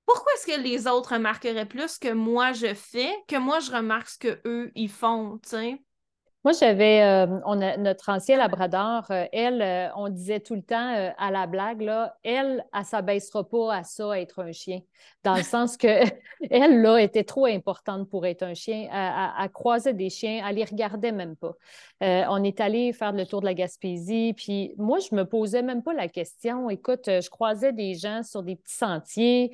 [0.07, 4.09] pourquoi est-ce que les autres remarqueraient plus que moi je fais, que moi je remarque
[4.09, 5.86] ce qu'eux ils font, tu?
[6.47, 10.62] Moi, j'avais, euh, on a, notre ancien labrador, euh, elle, euh, on disait tout le
[10.62, 14.78] temps à la blague, là, elle, elle, s'abaissera pas à ça, être un chien.
[15.24, 15.88] Dans le sens que
[16.51, 18.88] elle, là, était trop importante pour être un chien.
[18.92, 21.55] Elle, croisait des chiens, elle les regardait même pas.
[22.01, 25.82] on est allé faire le tour de la Gaspésie, puis moi, je me posais même
[25.82, 26.70] pas la question.
[26.70, 29.51] Écoute, je croisais des gens sur des petits sentiers,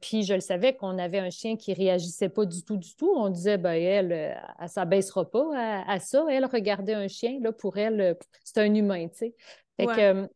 [0.00, 3.12] puis je le savais qu'on avait un chien qui réagissait pas du tout, du tout.
[3.14, 6.24] On disait, ben elle, elle, elle s'abaissera pas à ça.
[6.30, 8.14] Elle regardait un chien, là, pour elle, euh,
[8.44, 9.34] c'est un humain, tu sais.
[9.76, 10.26] Fait que, euh,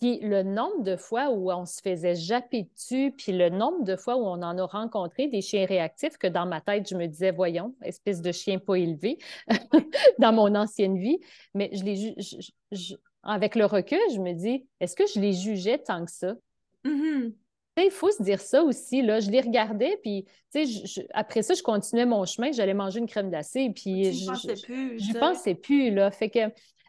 [0.00, 3.96] puis le nombre de fois où on se faisait japper dessus, puis le nombre de
[3.96, 7.06] fois où on en a rencontré des chiens réactifs, que dans ma tête, je me
[7.06, 9.18] disais, voyons, espèce de chien pas élevé
[10.18, 11.18] dans mon ancienne vie.
[11.54, 12.14] Mais je les
[13.22, 16.34] avec le recul, je me dis, est-ce que je les jugeais tant que ça?
[16.84, 17.32] Mm-hmm
[17.84, 19.02] il faut se dire ça aussi.
[19.02, 19.20] Là.
[19.20, 20.24] Je les regardais, puis
[21.14, 24.98] après ça, je continuais mon chemin, j'allais manger une crème glacée, puis je, pensais plus.
[24.98, 26.10] Je, pensais plus, là.
[26.10, 26.40] Fait que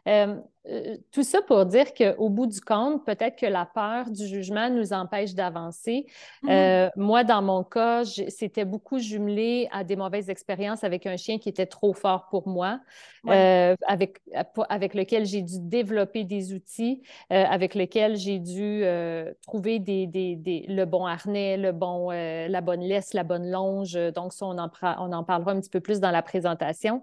[0.08, 0.36] euh,
[0.68, 4.70] euh, tout ça pour dire qu'au bout du compte, peut-être que la peur du jugement
[4.70, 6.06] nous empêche d'avancer.
[6.42, 6.50] Mhm.
[6.50, 11.38] Euh, moi, dans mon cas, c'était beaucoup jumelé à des mauvaises expériences avec un chien
[11.38, 12.80] qui était trop fort pour moi,
[13.26, 14.20] avec,
[14.68, 18.84] avec lequel j'ai dû développer des outils, avec lequel j'ai dû
[19.42, 23.94] trouver des, des, le bon harnais, le bon, la bonne laisse, la bonne longe.
[24.14, 27.02] Donc, ça, on en, on en parlera un petit peu plus dans la présentation.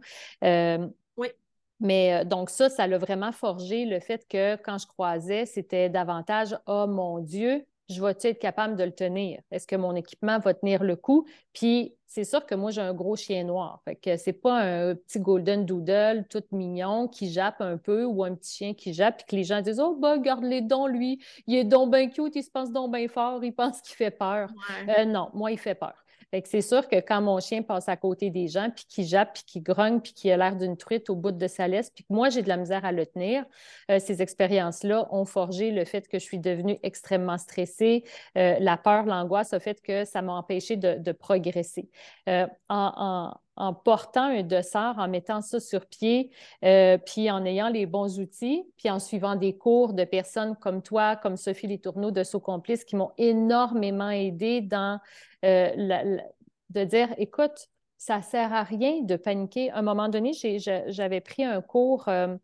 [1.79, 5.89] Mais euh, donc ça, ça l'a vraiment forgé le fait que quand je croisais, c'était
[5.89, 9.41] davantage Oh mon Dieu, je vais être capable de le tenir?
[9.51, 11.25] Est-ce que mon équipement va tenir le coup?
[11.53, 13.81] Puis c'est sûr que moi, j'ai un gros chien noir.
[13.85, 18.23] Fait que c'est pas un petit golden doodle tout mignon qui jappe un peu ou
[18.23, 21.19] un petit chien qui jappe puis que les gens disent Oh, bah, garde-les dons, lui.
[21.47, 24.11] Il est donc bien cute, il se pense donc bien fort, il pense qu'il fait
[24.11, 24.49] peur.
[24.87, 25.93] Euh, non, moi, il fait peur
[26.45, 29.43] c'est sûr que quand mon chien passe à côté des gens, puis qu'il jappe, puis
[29.43, 32.13] qu'il grogne, puis qu'il a l'air d'une truite au bout de sa laisse, puis que
[32.13, 33.45] moi, j'ai de la misère à le tenir,
[33.89, 38.03] euh, ces expériences-là ont forgé le fait que je suis devenue extrêmement stressée.
[38.37, 41.89] Euh, la peur, l'angoisse a fait que ça m'a empêché de, progresser.
[42.27, 43.33] Euh, en,
[43.73, 46.31] portant un dossard, en mettant ça sur pied,
[46.61, 51.15] puis en ayant les bons outils, puis en suivant des cours de personnes comme toi,
[51.15, 54.99] comme Sophie Letourneau de So Complice, qui m'ont énormément aidé dans
[55.45, 56.17] euh,
[56.69, 59.71] de dire, écoute, ça sert à rien de paniquer.
[59.71, 60.31] À un moment donné,
[60.87, 62.35] j'avais pris un cours euh,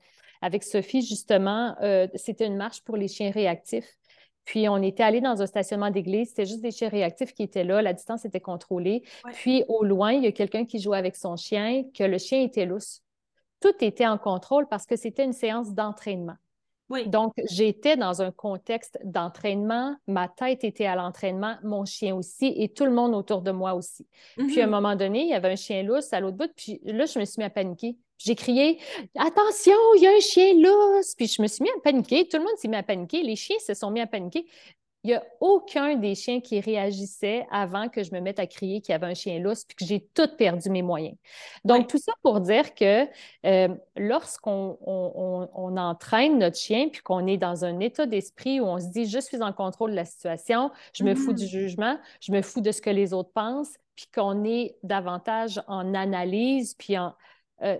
[0.42, 3.98] avec Sophie, justement, euh, c'était une marche pour les chiens réactifs.
[4.46, 7.64] Puis on était allé dans un stationnement d'église, c'était juste des chiens réactifs qui étaient
[7.64, 9.04] là, la distance était contrôlée.
[9.34, 12.42] Puis au loin, il y a quelqu'un qui jouait avec son chien, que le chien
[12.42, 13.02] était lousse.
[13.60, 16.36] Tout était en contrôle parce que c'était une séance d'entraînement.
[17.08, 22.70] Donc, j'étais dans un contexte d'entraînement, ma tête était à l'entraînement, mon chien aussi, et
[22.70, 24.08] tout le monde autour de moi aussi.
[24.38, 24.70] Puis, à un mm-hmm.
[24.70, 27.26] moment donné, il y avait un chien lousse à l'autre bout, puis là, je me
[27.26, 27.98] suis mis à paniquer.
[28.18, 28.80] J'ai crié
[29.18, 31.16] Attention, il y a un chien lousse!
[31.16, 32.28] Puis je me suis mis à paniquer.
[32.28, 33.24] Tout le monde s'est mis à paniquer.
[33.24, 34.46] Les chiens se sont mis à paniquer.
[35.06, 38.82] Il n'y a aucun des chiens qui réagissait avant que je me mette à crier
[38.82, 41.16] qu'il y avait un chien lousse puis que j'ai tout perdu mes moyens.
[41.64, 43.06] Donc, tout ça pour dire que
[43.46, 48.80] euh, lorsqu'on on, entraîne notre chien puis qu'on est dans un état d'esprit où on
[48.80, 51.50] se dit je suis en contrôle de la situation, je me fous du mm-hmm.
[51.50, 55.94] jugement, je me fous de ce que les autres pensent, puis qu'on est davantage en
[55.94, 57.14] analyse puis en
[57.62, 57.78] euh,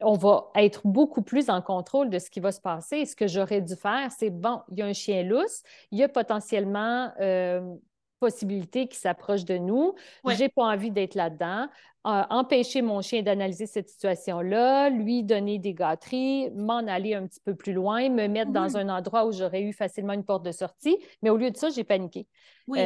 [0.00, 3.04] on va être beaucoup plus en contrôle de ce qui va se passer.
[3.04, 6.02] ce que j'aurais dû faire, c'est bon, il y a un chien lousse, il y
[6.02, 7.74] a potentiellement euh,
[8.20, 9.94] possibilité qu'il s'approche de nous.
[10.26, 11.66] Je J'ai pas envie d'être là-dedans.
[12.04, 17.40] Euh, empêcher mon chien d'analyser cette situation-là, lui donner des gâteries, m'en aller un petit
[17.40, 18.88] peu plus loin, me mettre dans mm-hmm.
[18.88, 20.96] un endroit où j'aurais eu facilement une porte de sortie.
[21.22, 22.26] Mais au lieu de ça, j'ai paniqué.
[22.66, 22.80] Oui.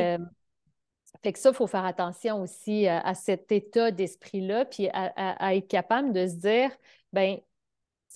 [1.23, 5.69] Fait que ça, il faut faire attention aussi à, cet état d'esprit-là, puis à, être
[5.69, 6.71] capable de se dire,
[7.13, 7.39] ben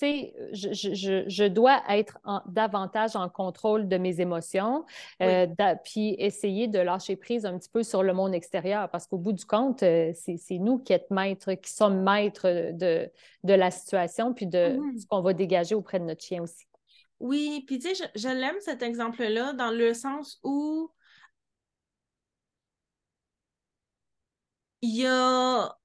[0.01, 4.85] sais, je, je, je, dois être davantage en contrôle de mes émotions,
[5.21, 5.47] euh,
[5.83, 9.33] puis essayer de lâcher prise un petit peu sur le monde extérieur, parce qu'au bout
[9.33, 13.09] du compte, euh, c'est nous qui, êtes maîtres, qui sommes maîtres de,
[13.43, 15.01] de la situation, puis de mm-hmm.
[15.01, 16.65] ce qu'on va dégager auprès de notre chien aussi.
[17.19, 20.89] Oui, puis tu sais, je, je l'aime cet exemple-là dans le sens où
[24.81, 25.75] il y a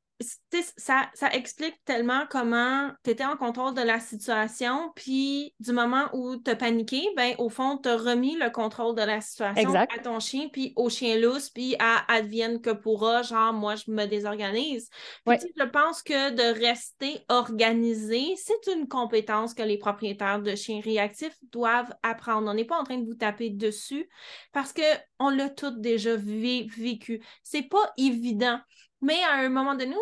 [0.79, 6.09] ça, ça explique tellement comment tu étais en contrôle de la situation, puis du moment
[6.15, 9.75] où tu as paniqué, ben, au fond, tu as remis le contrôle de la situation
[9.75, 13.91] à ton chien, puis au chien lousse, puis à advienne que pourra, genre, moi, je
[13.91, 14.89] me désorganise.
[15.27, 21.37] je pense que de rester organisé, c'est une compétence que les propriétaires de chiens réactifs
[21.53, 22.51] doivent apprendre.
[22.51, 24.09] On n'est pas en train de vous taper dessus
[24.53, 24.73] parce
[25.19, 27.23] qu'on l'a tout déjà vécu.
[27.43, 28.61] C'est pas évident.
[29.03, 29.95] Mais à un moment donné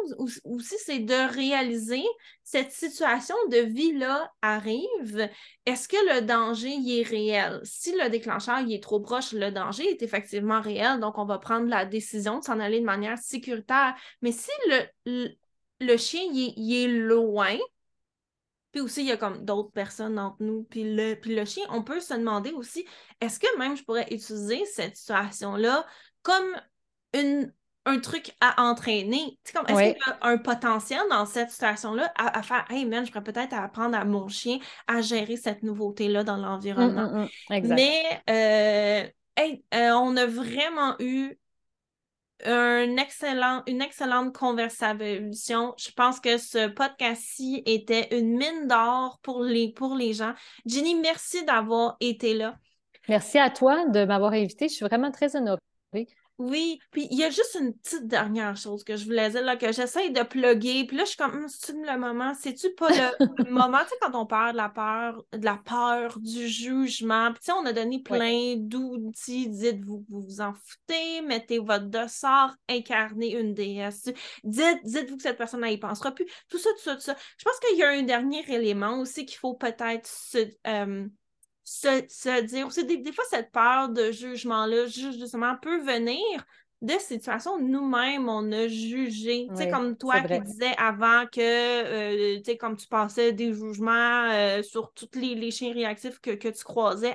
[0.44, 2.04] aussi, c'est de réaliser
[2.44, 5.28] cette situation de vie-là arrive.
[5.66, 7.60] Est-ce que le danger y est réel?
[7.64, 11.00] Si le déclencheur y est trop proche, le danger est effectivement réel.
[11.00, 13.94] Donc, on va prendre la décision de s'en aller de manière sécuritaire.
[14.22, 15.28] Mais si le,
[15.80, 17.58] le, chien y est, loin,
[18.75, 21.62] puis aussi, il y a comme d'autres personnes entre nous, puis le, puis le chien,
[21.70, 22.85] on peut se demander aussi,
[23.20, 25.87] est-ce que même je pourrais utiliser cette situation-là
[26.22, 26.61] comme
[27.12, 27.53] une
[27.87, 29.39] un truc à entraîner?
[29.55, 33.12] Comme, est-ce qu'il y a un potentiel dans cette situation-là à, faire Hey man, je
[33.12, 34.59] pourrais peut-être apprendre à mon chien
[34.89, 37.12] à gérer cette nouveauté-là dans l'environnement?
[37.12, 37.77] Hum, hum, hum.
[37.77, 39.07] Mais euh,
[39.72, 41.39] euh, on a vraiment eu
[42.47, 45.74] une excellente conversation.
[45.76, 50.34] Je pense que ce podcast-ci était une mine d'or pour les, pour les gens.
[50.66, 52.57] Jenny, merci d'avoir été là.
[53.09, 54.68] Merci à toi de m'avoir invité.
[54.68, 55.59] Je suis vraiment très honorée.
[56.39, 59.57] Oui, puis il y a juste une petite dernière chose que je voulais dire, là,
[59.57, 60.85] que j'essaye de plugger.
[60.85, 62.35] Puis là, je suis comme, hum, c'est le moment?
[62.35, 63.78] C'est-tu pas le moment?
[63.82, 67.47] Tu sais, quand on parle de la peur, de la peur, du jugement, puis tu
[67.47, 69.49] sais, on a donné plein d'outils.
[69.49, 74.11] Dites-vous, vous vous en foutez, mettez votre dossard, incarnez une déesse.
[74.43, 76.26] Dites, dites-vous que cette personne n'y pensera plus.
[76.49, 77.16] Tout ça, tout ça, tout ça.
[77.39, 80.39] Je pense qu'il y a un dernier élément aussi qu'il faut peut-être se.
[80.66, 81.07] Euh,
[81.64, 86.44] se, dire aussi, des, fois, cette peur de jugement-là, justement, peut venir
[86.82, 89.46] de situations où nous-mêmes, on a jugé.
[89.50, 93.54] tu sais, comme toi qui disais avant que, euh, tu sais, comme tu passais des
[93.54, 97.14] jugements euh, sur tous les, chiens réactifs que, tu croisais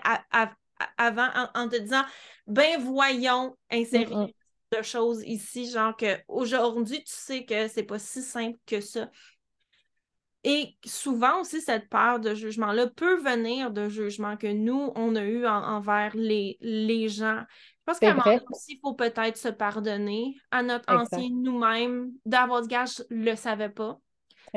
[0.97, 2.03] avant en, te disant,
[2.47, 4.33] ben voyons, insérer
[4.71, 9.09] de choses ici, genre qu'aujourd'hui, tu sais que c'est pas si simple que ça.
[10.43, 15.23] Et souvent aussi, cette peur de jugement-là peut venir de jugements que nous, on a
[15.23, 17.43] eu envers les, les gens.
[17.49, 22.11] Je pense qu'à un moment aussi, il faut peut-être se pardonner à notre ancien nous-mêmes
[22.25, 23.99] d'avoir dit, gars, je le savais pas.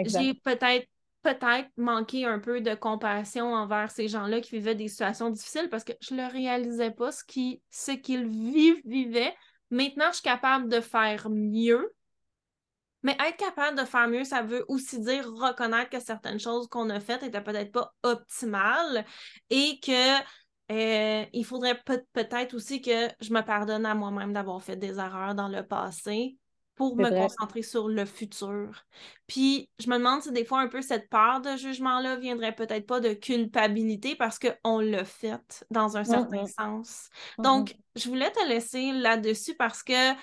[0.04, 0.86] J'ai peut-être
[1.22, 5.84] peut-être manqué un peu de compassion envers ces gens-là qui vivaient des situations difficiles parce
[5.84, 9.34] que je ne réalisais pas ce qu'ils ce qu'ils vivaient.
[9.70, 11.92] Maintenant, je suis capable de faire mieux
[13.02, 16.90] mais être capable de faire mieux, ça veut aussi dire reconnaître que certaines choses qu'on
[16.90, 19.04] a faites n'étaient peut-être pas optimales
[19.50, 20.20] et que
[20.70, 21.80] euh, il faudrait
[22.12, 26.38] peut-être aussi que je me pardonne à moi-même d'avoir fait des erreurs dans le passé
[26.74, 28.84] pour me concentrer sur le futur.
[29.26, 32.86] Puis je me demande si des fois un peu cette peur de jugement-là viendrait peut-être
[32.86, 37.10] pas de culpabilité parce qu'on l'a fait dans un certain sens.
[37.38, 40.14] Donc, je voulais te laisser là-dessus parce que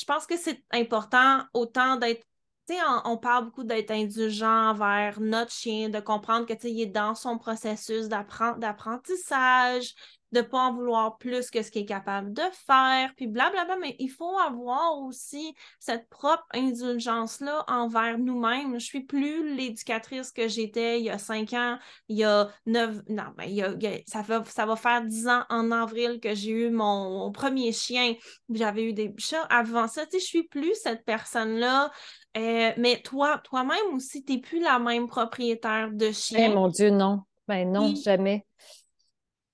[0.00, 2.24] je pense que c'est important autant d'être
[2.70, 7.14] on, on, parle beaucoup d'être indulgent envers notre chien, de comprendre que il est dans
[7.14, 9.94] son processus d'apprentissage,
[10.32, 13.76] de ne pas en vouloir plus que ce qu'il est capable de faire, puis blablabla,
[13.76, 18.78] mais il faut avoir aussi cette propre indulgence-là envers nous-mêmes.
[18.78, 21.78] Je suis plus l'éducatrice que j'étais il y a cinq ans,
[22.08, 25.70] il y a neuf, non, mais ben, ça, va, ça va faire dix ans en
[25.70, 28.14] avril que j'ai eu mon, premier chien,
[28.50, 29.42] j'avais eu des chats.
[29.50, 31.90] Avant ça, tu sais, je suis plus cette personne-là.
[32.36, 36.50] Euh, mais toi, toi-même aussi, tu n'es plus la même propriétaire de chien.
[36.50, 37.22] Eh mon Dieu, non.
[37.48, 38.46] Ben non, jamais.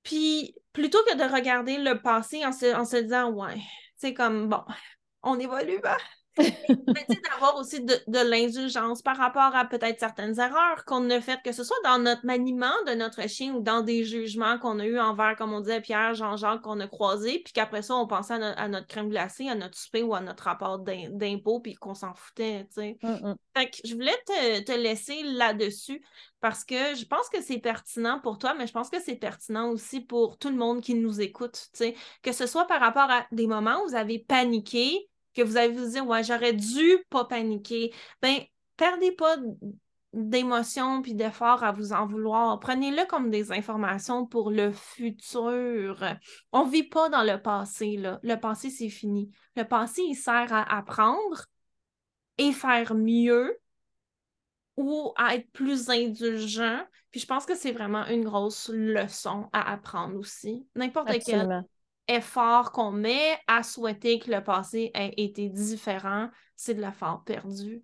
[0.03, 3.61] Puis plutôt que de regarder le passé en se, en se disant, ouais,
[3.97, 4.62] c'est comme, bon,
[5.22, 5.97] on évolue, hein?
[6.37, 11.64] D'avoir aussi de, l'indulgence par rapport à peut-être certaines erreurs qu'on a faites, que ce
[11.64, 15.37] soit dans notre maniement de notre chien ou dans des jugements qu'on a eu envers,
[15.37, 18.87] comme on disait, Pierre, Jean-Jacques, qu'on a croisé, puis qu'après ça, on pensait à, notre
[18.87, 22.80] crème glacée, à notre souper ou à notre rapport d'impôt, puis qu'on s'en foutait, tu
[22.80, 22.99] sais.
[23.03, 23.37] Mm, mm.
[23.57, 26.03] Fait que je voulais te, te laisser là-dessus
[26.41, 29.70] parce que je pense que c'est pertinent pour toi, mais je pense que c'est pertinent
[29.70, 31.95] aussi pour tout le monde qui nous écoute, tu sais.
[32.22, 35.72] Que ce soit par rapport à des moments où vous avez paniqué, que vous avez
[35.72, 38.39] vous dire, ouais, j'aurais dû pas paniquer, ben,
[38.76, 39.37] perdez pas
[40.12, 42.59] d'émotions puis d'efforts à vous en vouloir.
[42.59, 46.03] Prenez-le comme des informations pour le futur.
[46.53, 48.18] On ne vit pas dans le passé, là.
[48.22, 49.30] Le passé, c'est fini.
[49.57, 51.45] Le passé, il sert à apprendre
[52.39, 53.59] et faire mieux
[54.76, 56.80] ou à être plus indulgent.
[57.11, 60.66] Puis je pense que c'est vraiment une grosse leçon à apprendre aussi.
[60.74, 61.64] N'importe quel
[62.09, 67.82] effort qu'on met à souhaiter que le passé ait été différent, c'est de l'effort perdu.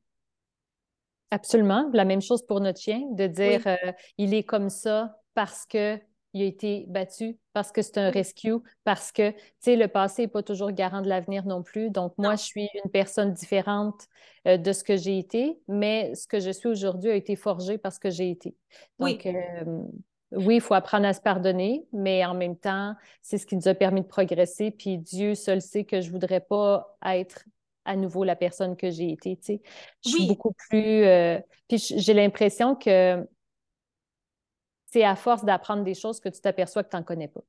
[1.31, 1.89] Absolument.
[1.93, 5.99] La même chose pour notre chien, de dire euh, il est comme ça parce que
[6.35, 8.55] il a été battu, parce que c'est un rescue,
[8.85, 11.91] parce que, tu sais, le passé n'est pas toujours garant de l'avenir non plus.
[11.91, 14.07] Donc, moi, je suis une personne différente
[14.47, 17.77] euh, de ce que j'ai été, mais ce que je suis aujourd'hui a été forgé
[17.77, 18.57] parce que j'ai été.
[18.99, 19.35] Donc, oui.
[19.35, 19.83] Euh,
[20.33, 23.69] oui, il faut apprendre à se pardonner, mais en même temps, c'est ce qui nous
[23.69, 24.71] a permis de progresser.
[24.71, 27.45] Puis Dieu seul sait que je ne voudrais pas être
[27.85, 29.37] à nouveau la personne que j'ai été.
[29.37, 29.63] Tu sais.
[30.05, 31.05] Je suis beaucoup plus.
[31.05, 33.27] Euh, puis j'ai l'impression que
[34.87, 37.43] c'est à force d'apprendre des choses que tu t'aperçois que tu n'en connais pas.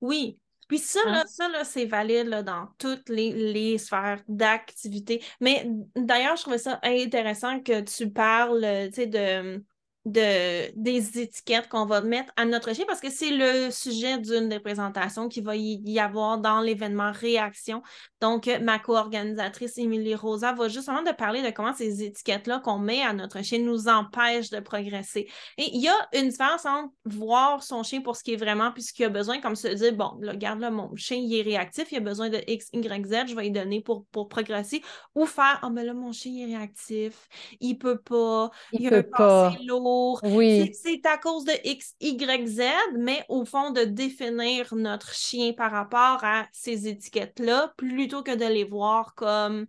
[0.00, 0.38] Oui.
[0.68, 1.24] Puis ça, hein?
[1.52, 5.20] là, c'est valide dans toutes les, les sphères d'activité.
[5.40, 9.64] Mais d'ailleurs, je trouvais ça intéressant que tu parles, tu sais, de
[10.06, 14.48] de, des étiquettes qu'on va mettre à notre chien parce que c'est le sujet d'une
[14.48, 17.82] des présentations qui va y, avoir dans l'événement Réaction.
[18.20, 23.02] Donc, ma co-organisatrice Émilie Rosa va justement de parler de comment ces étiquettes-là qu'on met
[23.02, 25.28] à notre chien nous empêchent de progresser.
[25.58, 28.72] Et il y a une différence entre voir son chien pour ce qui est vraiment
[28.72, 31.42] puis ce qu'il a besoin, comme se dire, bon, regarde là, mon chien, il est
[31.42, 34.82] réactif, il a besoin de X, Y, Z, je vais lui donner pour, pour progresser,
[35.14, 37.28] ou faire, oh, mais là, mon chien, il est réactif,
[37.60, 39.56] il peut pas, il, il peut a un pas.
[39.66, 39.90] lourd,
[40.22, 40.72] oui.
[40.74, 42.62] C'est à cause de X, Y, Z,
[42.98, 48.46] mais au fond, de définir notre chien par rapport à ces étiquettes-là, plutôt que de
[48.46, 49.66] les voir comme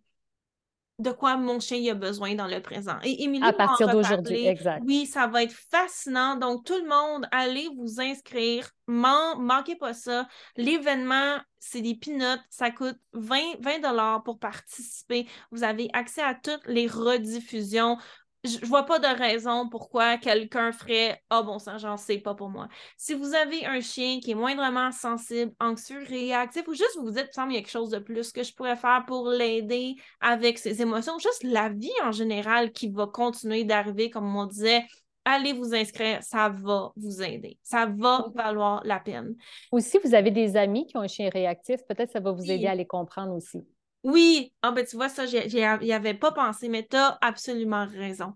[1.02, 2.98] de quoi mon chien a besoin dans le présent.
[3.04, 4.84] Et Émilie à partir d'aujourd'hui, exact.
[4.86, 6.36] Oui, ça va être fascinant.
[6.36, 8.70] Donc, tout le monde, allez vous inscrire.
[8.88, 10.28] Man manquez pas ça.
[10.58, 12.42] L'événement, c'est des peanuts.
[12.50, 15.28] Ça coûte 20, 20 pour participer.
[15.52, 17.98] Vous avez accès à toutes les rediffusions
[18.44, 22.34] je vois pas de raison pourquoi quelqu'un ferait Ah oh, bon sang, j'en sais pas
[22.34, 22.68] pour moi.
[22.98, 27.12] Si vous avez un chien qui est moindrement sensible, anxieux, réactif, ou juste vous vous
[27.12, 29.96] dites, il semble y a quelque chose de plus que je pourrais faire pour l'aider
[30.22, 34.86] avec ses émotions, juste la vie en général qui va continuer d'arriver, comme on disait,
[35.26, 37.58] allez vous inscrire, ça va vous aider.
[37.64, 39.36] Ça va valoir la peine.
[39.72, 42.50] Ou si vous avez des amis qui ont un chien réactif, peut-être ça va vous
[42.50, 43.64] aider à les comprendre aussi.
[44.04, 48.34] Oui, ah ben tu vois, ça, j'y avais pas pensé, mais tu as absolument raison.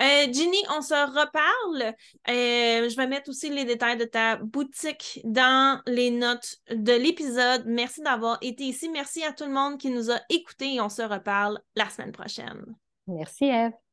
[0.00, 1.94] Euh, Ginny, on se reparle.
[2.28, 7.64] Euh, je vais mettre aussi les détails de ta boutique dans les notes de l'épisode.
[7.66, 8.90] Merci d'avoir été ici.
[8.90, 12.12] Merci à tout le monde qui nous a écoutés et on se reparle la semaine
[12.12, 12.76] prochaine.
[13.06, 13.85] Merci, Eve.